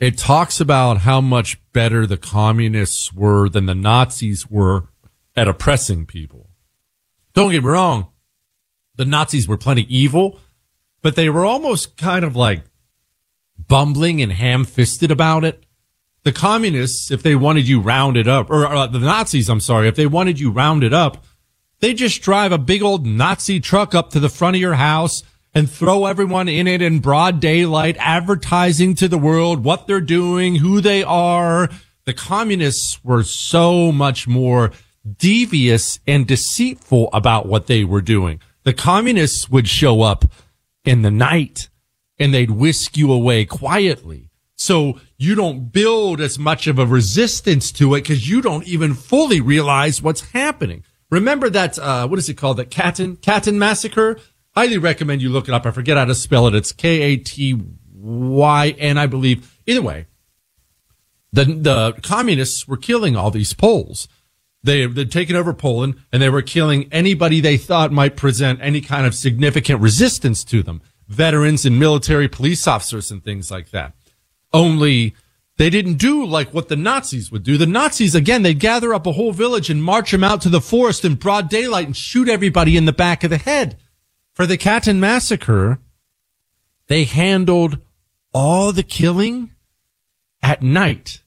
it 0.00 0.18
talks 0.18 0.60
about 0.60 1.02
how 1.02 1.20
much 1.20 1.60
better 1.72 2.04
the 2.04 2.16
communists 2.16 3.12
were 3.12 3.48
than 3.48 3.66
the 3.66 3.76
Nazis 3.76 4.50
were 4.50 4.88
at 5.36 5.46
oppressing 5.46 6.04
people. 6.04 6.50
Don't 7.32 7.52
get 7.52 7.62
me 7.62 7.70
wrong. 7.70 8.08
The 8.96 9.04
Nazis 9.04 9.46
were 9.46 9.56
plenty 9.56 9.82
evil, 9.82 10.40
but 11.00 11.14
they 11.14 11.30
were 11.30 11.44
almost 11.44 11.96
kind 11.96 12.24
of 12.24 12.34
like 12.34 12.64
bumbling 13.56 14.20
and 14.20 14.32
ham 14.32 14.64
fisted 14.64 15.12
about 15.12 15.44
it. 15.44 15.62
The 16.24 16.32
communists, 16.32 17.12
if 17.12 17.22
they 17.22 17.36
wanted 17.36 17.68
you 17.68 17.80
rounded 17.80 18.26
up, 18.26 18.50
or 18.50 18.66
uh, 18.66 18.88
the 18.88 18.98
Nazis, 18.98 19.48
I'm 19.48 19.60
sorry, 19.60 19.86
if 19.86 19.94
they 19.94 20.08
wanted 20.08 20.40
you 20.40 20.50
rounded 20.50 20.92
up, 20.92 21.24
they 21.80 21.94
just 21.94 22.22
drive 22.22 22.52
a 22.52 22.58
big 22.58 22.82
old 22.82 23.06
Nazi 23.06 23.60
truck 23.60 23.94
up 23.94 24.10
to 24.10 24.20
the 24.20 24.28
front 24.28 24.56
of 24.56 24.60
your 24.60 24.74
house 24.74 25.22
and 25.54 25.68
throw 25.68 26.06
everyone 26.06 26.48
in 26.48 26.66
it 26.66 26.82
in 26.82 27.00
broad 27.00 27.40
daylight, 27.40 27.96
advertising 27.98 28.94
to 28.96 29.08
the 29.08 29.18
world 29.18 29.64
what 29.64 29.86
they're 29.86 30.00
doing, 30.00 30.56
who 30.56 30.80
they 30.80 31.02
are. 31.02 31.68
The 32.04 32.14
communists 32.14 33.02
were 33.02 33.22
so 33.22 33.90
much 33.90 34.28
more 34.28 34.72
devious 35.18 35.98
and 36.06 36.26
deceitful 36.26 37.08
about 37.12 37.46
what 37.46 37.66
they 37.66 37.84
were 37.84 38.02
doing. 38.02 38.40
The 38.64 38.74
communists 38.74 39.48
would 39.48 39.66
show 39.66 40.02
up 40.02 40.24
in 40.84 41.02
the 41.02 41.10
night 41.10 41.68
and 42.18 42.32
they'd 42.34 42.50
whisk 42.50 42.96
you 42.96 43.10
away 43.10 43.46
quietly. 43.46 44.28
So 44.56 45.00
you 45.16 45.34
don't 45.34 45.72
build 45.72 46.20
as 46.20 46.38
much 46.38 46.66
of 46.66 46.78
a 46.78 46.84
resistance 46.84 47.72
to 47.72 47.94
it 47.94 48.02
because 48.02 48.28
you 48.28 48.42
don't 48.42 48.66
even 48.66 48.92
fully 48.92 49.40
realize 49.40 50.02
what's 50.02 50.32
happening. 50.32 50.84
Remember 51.10 51.50
that, 51.50 51.78
uh, 51.78 52.06
what 52.08 52.18
is 52.18 52.28
it 52.28 52.34
called? 52.34 52.56
That 52.58 52.70
Katyn, 52.70 53.16
Katyn 53.18 53.54
massacre? 53.54 54.18
Highly 54.54 54.78
recommend 54.78 55.22
you 55.22 55.30
look 55.30 55.48
it 55.48 55.54
up. 55.54 55.66
I 55.66 55.70
forget 55.70 55.96
how 55.96 56.04
to 56.04 56.14
spell 56.14 56.46
it. 56.46 56.54
It's 56.54 56.72
K-A-T-Y-N, 56.72 57.68
I 58.98 59.06
believe. 59.06 59.56
Either 59.66 59.82
way, 59.82 60.06
the, 61.32 61.44
the 61.44 61.92
communists 62.02 62.66
were 62.66 62.76
killing 62.76 63.16
all 63.16 63.30
these 63.30 63.52
Poles. 63.52 64.08
They, 64.62 64.86
they'd 64.86 65.10
taken 65.10 65.36
over 65.36 65.54
Poland 65.54 65.96
and 66.12 66.20
they 66.20 66.28
were 66.28 66.42
killing 66.42 66.88
anybody 66.92 67.40
they 67.40 67.56
thought 67.56 67.92
might 67.92 68.16
present 68.16 68.58
any 68.60 68.80
kind 68.80 69.06
of 69.06 69.14
significant 69.14 69.80
resistance 69.80 70.44
to 70.44 70.62
them. 70.62 70.82
Veterans 71.08 71.64
and 71.64 71.78
military 71.78 72.28
police 72.28 72.68
officers 72.68 73.10
and 73.10 73.24
things 73.24 73.50
like 73.50 73.70
that. 73.70 73.94
Only 74.52 75.14
they 75.60 75.68
didn't 75.68 75.98
do 75.98 76.24
like 76.24 76.54
what 76.54 76.68
the 76.68 76.74
Nazis 76.76 77.30
would 77.30 77.42
do. 77.42 77.58
The 77.58 77.66
Nazis, 77.66 78.14
again, 78.14 78.42
they'd 78.42 78.58
gather 78.58 78.94
up 78.94 79.06
a 79.06 79.12
whole 79.12 79.34
village 79.34 79.68
and 79.68 79.84
march 79.84 80.10
them 80.10 80.24
out 80.24 80.40
to 80.40 80.48
the 80.48 80.58
forest 80.58 81.04
in 81.04 81.16
broad 81.16 81.50
daylight 81.50 81.84
and 81.84 81.94
shoot 81.94 82.30
everybody 82.30 82.78
in 82.78 82.86
the 82.86 82.94
back 82.94 83.24
of 83.24 83.28
the 83.28 83.36
head. 83.36 83.76
For 84.32 84.46
the 84.46 84.56
Katyn 84.56 85.00
massacre, 85.00 85.78
they 86.86 87.04
handled 87.04 87.76
all 88.32 88.72
the 88.72 88.82
killing 88.82 89.50
at 90.42 90.62
night. 90.62 91.20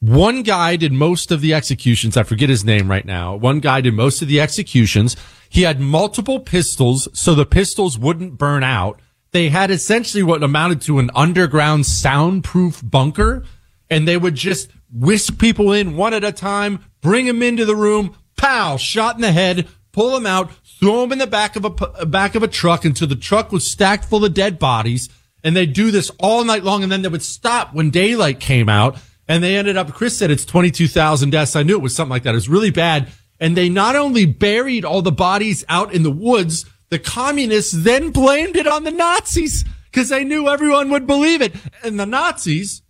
One 0.00 0.42
guy 0.42 0.74
did 0.74 0.92
most 0.92 1.30
of 1.30 1.40
the 1.40 1.54
executions. 1.54 2.16
I 2.16 2.24
forget 2.24 2.48
his 2.48 2.64
name 2.64 2.90
right 2.90 3.06
now. 3.06 3.36
One 3.36 3.60
guy 3.60 3.82
did 3.82 3.94
most 3.94 4.20
of 4.20 4.26
the 4.26 4.40
executions. 4.40 5.14
He 5.48 5.62
had 5.62 5.78
multiple 5.78 6.40
pistols 6.40 7.06
so 7.12 7.36
the 7.36 7.46
pistols 7.46 8.00
wouldn't 8.00 8.36
burn 8.36 8.64
out. 8.64 8.98
They 9.30 9.48
had 9.48 9.70
essentially 9.70 10.24
what 10.24 10.42
amounted 10.42 10.80
to 10.82 10.98
an 10.98 11.12
underground 11.14 11.86
soundproof 11.86 12.82
bunker 12.82 13.44
and 13.90 14.06
they 14.06 14.16
would 14.16 14.34
just 14.34 14.70
whisk 14.92 15.38
people 15.38 15.72
in 15.72 15.96
one 15.96 16.14
at 16.14 16.24
a 16.24 16.32
time, 16.32 16.84
bring 17.00 17.26
them 17.26 17.42
into 17.42 17.64
the 17.64 17.76
room, 17.76 18.16
pow, 18.36 18.76
shot 18.76 19.16
in 19.16 19.22
the 19.22 19.32
head, 19.32 19.68
pull 19.92 20.12
them 20.12 20.26
out, 20.26 20.50
throw 20.80 21.02
them 21.02 21.12
in 21.12 21.18
the 21.18 21.26
back 21.26 21.56
of 21.56 21.64
a 21.64 22.06
back 22.06 22.34
of 22.34 22.42
a 22.42 22.48
truck 22.48 22.84
until 22.84 23.08
the 23.08 23.16
truck 23.16 23.52
was 23.52 23.70
stacked 23.70 24.04
full 24.04 24.24
of 24.24 24.34
dead 24.34 24.58
bodies. 24.58 25.08
And 25.44 25.54
they 25.54 25.66
do 25.66 25.90
this 25.90 26.10
all 26.18 26.44
night 26.44 26.64
long, 26.64 26.82
and 26.82 26.90
then 26.90 27.02
they 27.02 27.08
would 27.08 27.22
stop 27.22 27.72
when 27.72 27.90
daylight 27.90 28.40
came 28.40 28.68
out. 28.68 28.96
And 29.28 29.42
they 29.42 29.56
ended 29.56 29.76
up. 29.76 29.92
Chris 29.92 30.16
said 30.16 30.30
it's 30.30 30.44
twenty 30.44 30.70
two 30.70 30.88
thousand 30.88 31.30
deaths. 31.30 31.56
I 31.56 31.62
knew 31.62 31.76
it 31.76 31.82
was 31.82 31.94
something 31.94 32.10
like 32.10 32.22
that. 32.24 32.30
It 32.30 32.34
was 32.34 32.48
really 32.48 32.70
bad. 32.70 33.08
And 33.38 33.56
they 33.56 33.68
not 33.68 33.96
only 33.96 34.24
buried 34.24 34.84
all 34.84 35.02
the 35.02 35.12
bodies 35.12 35.64
out 35.68 35.92
in 35.92 36.02
the 36.02 36.10
woods, 36.10 36.64
the 36.88 36.98
communists 36.98 37.72
then 37.72 38.10
blamed 38.10 38.56
it 38.56 38.66
on 38.66 38.84
the 38.84 38.90
Nazis 38.90 39.64
because 39.90 40.08
they 40.08 40.24
knew 40.24 40.48
everyone 40.48 40.90
would 40.90 41.06
believe 41.06 41.42
it. 41.42 41.54
And 41.82 41.98
the 41.98 42.06
Nazis, 42.06 42.82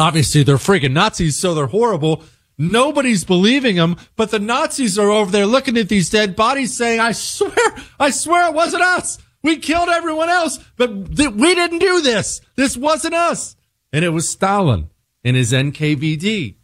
obviously 0.00 0.42
they're 0.42 0.56
freaking 0.56 0.92
Nazis, 0.92 1.38
so 1.38 1.54
they're 1.54 1.66
horrible. 1.66 2.24
Nobody's 2.58 3.24
believing 3.24 3.76
them, 3.76 3.96
but 4.16 4.30
the 4.30 4.38
Nazis 4.38 4.98
are 4.98 5.10
over 5.10 5.30
there 5.30 5.46
looking 5.46 5.78
at 5.78 5.88
these 5.88 6.10
dead 6.10 6.36
bodies 6.36 6.76
saying, 6.76 7.00
I 7.00 7.12
swear, 7.12 7.54
I 7.98 8.10
swear 8.10 8.48
it 8.48 8.54
wasn't 8.54 8.82
us. 8.82 9.18
We 9.42 9.56
killed 9.56 9.88
everyone 9.88 10.28
else, 10.28 10.58
but 10.76 11.16
th- 11.16 11.30
we 11.30 11.54
didn't 11.54 11.78
do 11.78 12.02
this. 12.02 12.40
This 12.56 12.76
wasn't 12.76 13.14
us. 13.14 13.56
And 13.92 14.04
it 14.04 14.10
was 14.10 14.28
Stalin 14.28 14.90
and 15.24 15.36
his 15.36 15.52
NKVD. 15.52 16.56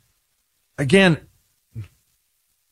Again, 0.76 1.26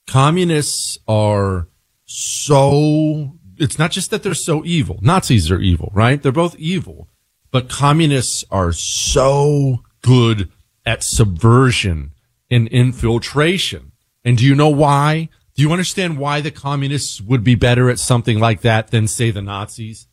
communists 0.07 0.99
are 1.09 1.69
so, 2.05 3.39
it's 3.57 3.79
not 3.79 3.91
just 3.91 4.11
that 4.11 4.23
they're 4.23 4.35
so 4.35 4.65
evil. 4.67 4.99
Nazis 5.01 5.51
are 5.51 5.61
evil, 5.61 5.91
right? 5.95 6.23
They're 6.23 6.33
both 6.33 6.57
evil, 6.57 7.09
but 7.51 7.71
communists 7.71 8.45
are 8.51 8.73
so 8.73 9.83
good 10.03 10.51
at 10.87 11.03
subversion 11.03 12.13
and 12.51 12.69
infiltration. 12.69 13.93
And 14.25 14.39
do 14.39 14.45
you 14.45 14.55
know 14.55 14.69
why? 14.69 15.29
Do 15.55 15.63
you 15.63 15.73
understand 15.73 16.19
why 16.19 16.41
the 16.41 16.51
communists 16.51 17.21
would 17.21 17.45
be 17.45 17.55
better 17.55 17.89
at 17.89 17.99
something 17.99 18.39
like 18.39 18.63
that 18.63 18.89
than 18.91 19.07
say 19.07 19.31
the 19.31 19.43
Nazis? 19.43 20.09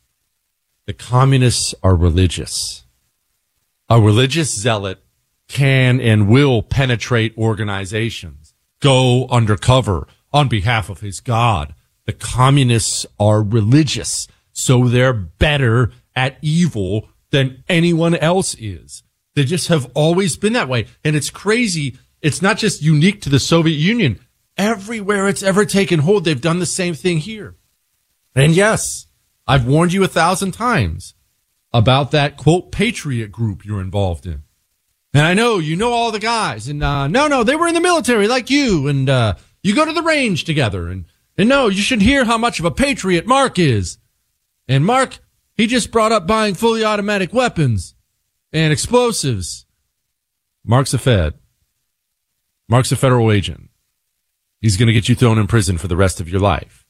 The 0.85 0.93
communists 0.93 1.73
are 1.81 1.95
religious. 1.95 2.83
A 3.89 3.99
religious 3.99 4.53
zealot 4.53 5.03
can 5.47 5.99
and 5.99 6.29
will 6.29 6.63
penetrate 6.63 7.37
organizations, 7.37 8.53
go 8.79 9.27
undercover 9.27 10.07
on 10.31 10.47
behalf 10.47 10.89
of 10.89 11.01
his 11.01 11.19
God. 11.19 11.75
The 12.05 12.13
communists 12.13 13.05
are 13.19 13.43
religious, 13.43 14.27
so 14.53 14.87
they're 14.87 15.13
better 15.13 15.91
at 16.15 16.37
evil 16.41 17.09
than 17.31 17.63
anyone 17.67 18.15
else 18.15 18.55
is. 18.59 19.03
They 19.35 19.43
just 19.43 19.69
have 19.69 19.89
always 19.93 20.35
been 20.35 20.53
that 20.53 20.69
way. 20.69 20.87
And 21.03 21.15
it's 21.15 21.29
crazy. 21.29 21.97
It's 22.21 22.41
not 22.41 22.57
just 22.57 22.81
unique 22.81 23.21
to 23.21 23.29
the 23.29 23.39
Soviet 23.39 23.77
Union. 23.77 24.19
Everywhere 24.57 25.27
it's 25.27 25.43
ever 25.43 25.65
taken 25.65 25.99
hold, 25.99 26.25
they've 26.25 26.39
done 26.39 26.59
the 26.59 26.65
same 26.65 26.93
thing 26.93 27.19
here. 27.19 27.55
And 28.35 28.53
yes, 28.53 29.07
I've 29.47 29.65
warned 29.65 29.93
you 29.93 30.03
a 30.03 30.09
thousand 30.09 30.51
times 30.51 31.13
about 31.73 32.11
that 32.11 32.37
quote 32.37 32.71
patriot 32.71 33.31
group 33.31 33.65
you're 33.65 33.81
involved 33.81 34.25
in. 34.25 34.43
And 35.13 35.23
I 35.25 35.33
know 35.33 35.57
you 35.57 35.75
know 35.75 35.91
all 35.91 36.11
the 36.11 36.19
guys 36.19 36.67
and, 36.67 36.83
uh, 36.83 37.07
no, 37.07 37.27
no, 37.27 37.43
they 37.43 37.55
were 37.55 37.67
in 37.67 37.73
the 37.73 37.81
military 37.81 38.27
like 38.27 38.49
you 38.49 38.87
and, 38.87 39.09
uh, 39.09 39.35
you 39.63 39.75
go 39.75 39.85
to 39.85 39.93
the 39.93 40.01
range 40.01 40.43
together 40.43 40.87
and, 40.87 41.05
and 41.37 41.49
no, 41.49 41.67
you 41.67 41.81
should 41.81 42.01
hear 42.01 42.25
how 42.25 42.37
much 42.37 42.59
of 42.59 42.65
a 42.65 42.71
patriot 42.71 43.25
Mark 43.25 43.59
is. 43.59 43.97
And 44.67 44.85
Mark, 44.85 45.19
he 45.55 45.67
just 45.67 45.91
brought 45.91 46.11
up 46.11 46.27
buying 46.27 46.55
fully 46.55 46.83
automatic 46.83 47.33
weapons 47.33 47.95
and 48.53 48.73
explosives. 48.73 49.65
Mark's 50.63 50.93
a 50.93 50.97
Fed. 50.97 51.33
Mark's 52.67 52.91
a 52.91 52.95
federal 52.95 53.31
agent. 53.31 53.69
He's 54.59 54.77
going 54.77 54.87
to 54.87 54.93
get 54.93 55.09
you 55.09 55.15
thrown 55.15 55.39
in 55.39 55.47
prison 55.47 55.77
for 55.77 55.87
the 55.87 55.97
rest 55.97 56.21
of 56.21 56.29
your 56.29 56.39
life. 56.39 56.85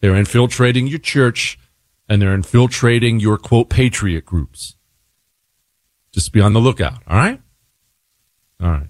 They're 0.00 0.16
infiltrating 0.16 0.86
your 0.86 0.98
church 0.98 1.58
and 2.08 2.20
they're 2.20 2.34
infiltrating 2.34 3.20
your 3.20 3.38
quote 3.38 3.68
patriot 3.68 4.24
groups. 4.24 4.76
Just 6.12 6.32
be 6.32 6.40
on 6.40 6.52
the 6.52 6.60
lookout. 6.60 7.02
All 7.06 7.16
right. 7.16 7.40
All 8.60 8.70
right. 8.70 8.88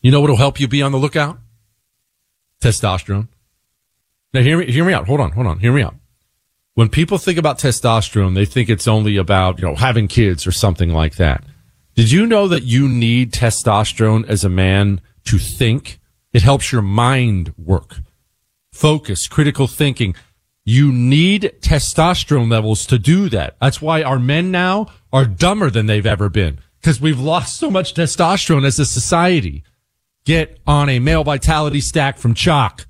You 0.00 0.10
know 0.10 0.20
what 0.20 0.30
will 0.30 0.36
help 0.36 0.60
you 0.60 0.68
be 0.68 0.82
on 0.82 0.92
the 0.92 0.98
lookout? 0.98 1.38
Testosterone. 2.60 3.28
Now 4.32 4.42
hear 4.42 4.58
me, 4.58 4.70
hear 4.70 4.84
me 4.84 4.92
out. 4.92 5.06
Hold 5.06 5.20
on. 5.20 5.32
Hold 5.32 5.46
on. 5.46 5.58
Hear 5.58 5.72
me 5.72 5.82
out. 5.82 5.94
When 6.78 6.88
people 6.88 7.18
think 7.18 7.38
about 7.38 7.58
testosterone, 7.58 8.36
they 8.36 8.44
think 8.44 8.68
it's 8.68 8.86
only 8.86 9.16
about, 9.16 9.58
you 9.58 9.66
know, 9.66 9.74
having 9.74 10.06
kids 10.06 10.46
or 10.46 10.52
something 10.52 10.90
like 10.90 11.16
that. 11.16 11.42
Did 11.96 12.12
you 12.12 12.24
know 12.24 12.46
that 12.46 12.62
you 12.62 12.88
need 12.88 13.32
testosterone 13.32 14.24
as 14.28 14.44
a 14.44 14.48
man 14.48 15.00
to 15.24 15.38
think? 15.38 15.98
It 16.32 16.42
helps 16.42 16.70
your 16.70 16.82
mind 16.82 17.52
work, 17.58 17.96
focus, 18.72 19.26
critical 19.26 19.66
thinking. 19.66 20.14
You 20.64 20.92
need 20.92 21.52
testosterone 21.62 22.48
levels 22.48 22.86
to 22.86 22.98
do 23.00 23.28
that. 23.30 23.56
That's 23.60 23.82
why 23.82 24.04
our 24.04 24.20
men 24.20 24.52
now 24.52 24.86
are 25.12 25.24
dumber 25.24 25.70
than 25.70 25.86
they've 25.86 26.06
ever 26.06 26.28
been 26.28 26.60
because 26.80 27.00
we've 27.00 27.18
lost 27.18 27.58
so 27.58 27.72
much 27.72 27.92
testosterone 27.92 28.64
as 28.64 28.78
a 28.78 28.86
society. 28.86 29.64
Get 30.24 30.60
on 30.64 30.88
a 30.88 31.00
male 31.00 31.24
vitality 31.24 31.80
stack 31.80 32.18
from 32.18 32.34
Choq. 32.34 32.84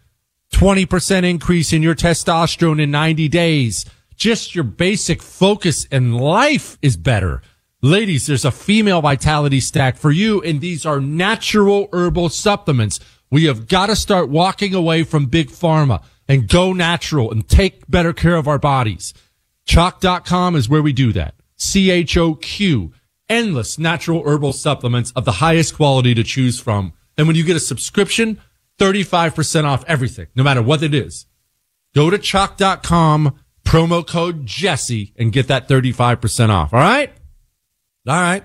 20% 0.53 1.25
increase 1.25 1.73
in 1.73 1.83
your 1.83 1.95
testosterone 1.95 2.81
in 2.81 2.91
90 2.91 3.29
days. 3.29 3.85
Just 4.17 4.55
your 4.55 4.65
basic 4.65 5.23
focus 5.23 5.85
in 5.87 6.15
life 6.15 6.79
is 6.83 6.97
better. 6.97 7.43
Ladies, 7.81 8.27
there's 8.27 8.45
a 8.45 8.51
female 8.51 9.01
vitality 9.01 9.61
stack 9.61 9.97
for 9.97 10.11
you, 10.11 10.43
and 10.43 10.61
these 10.61 10.85
are 10.85 11.01
natural 11.01 11.89
herbal 11.93 12.29
supplements. 12.31 12.99
We 13.31 13.45
have 13.45 13.69
got 13.69 13.87
to 13.87 13.95
start 13.95 14.29
walking 14.31 14.75
away 14.75 15.05
from 15.05 15.27
big 15.27 15.51
pharma 15.51 16.03
and 16.27 16.49
go 16.49 16.73
natural 16.73 17.31
and 17.31 17.49
take 17.49 17.89
better 17.89 18.13
care 18.13 18.35
of 18.35 18.49
our 18.49 18.59
bodies. 18.59 19.15
Choq.com 19.67 20.57
is 20.57 20.69
where 20.69 20.83
we 20.83 20.93
do 20.93 21.13
that. 21.13 21.35
CHOQ. 21.59 22.93
Endless 23.29 23.79
natural 23.79 24.23
herbal 24.25 24.55
supplements 24.55 25.13
of 25.13 25.25
the 25.25 25.33
highest 25.33 25.77
quality 25.77 26.15
to 26.15 26.25
choose 26.25 26.59
from. 26.59 26.95
And 27.17 27.27
when 27.27 27.37
you 27.37 27.45
get 27.45 27.57
a 27.57 27.61
subscription, 27.61 28.41
35% 28.79 29.65
off 29.65 29.85
everything, 29.87 30.29
no 30.35 30.43
matter 30.43 30.63
what 30.63 30.83
it 30.83 30.95
is. 30.95 31.27
Go 31.95 32.11
to 32.11 32.19
choq.com, 32.19 33.39
promo 33.65 34.07
code 34.07 34.47
Jesse, 34.47 35.13
and 35.17 35.33
get 35.33 35.49
that 35.49 35.69
35% 35.69 36.51
off. 36.51 36.73
All 36.73 36.81
right? 36.81 37.13
All 38.07 38.15
right. 38.15 38.45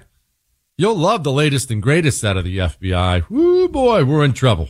You'll 0.78 0.96
love 0.96 1.24
the 1.24 1.32
latest 1.32 1.70
and 1.70 1.82
greatest 1.82 2.24
out 2.26 2.36
of 2.36 2.44
the 2.44 2.58
FBI. 2.58 3.30
Woo 3.30 3.70
boy, 3.70 4.04
we're 4.04 4.26
in 4.26 4.34
trouble. 4.34 4.70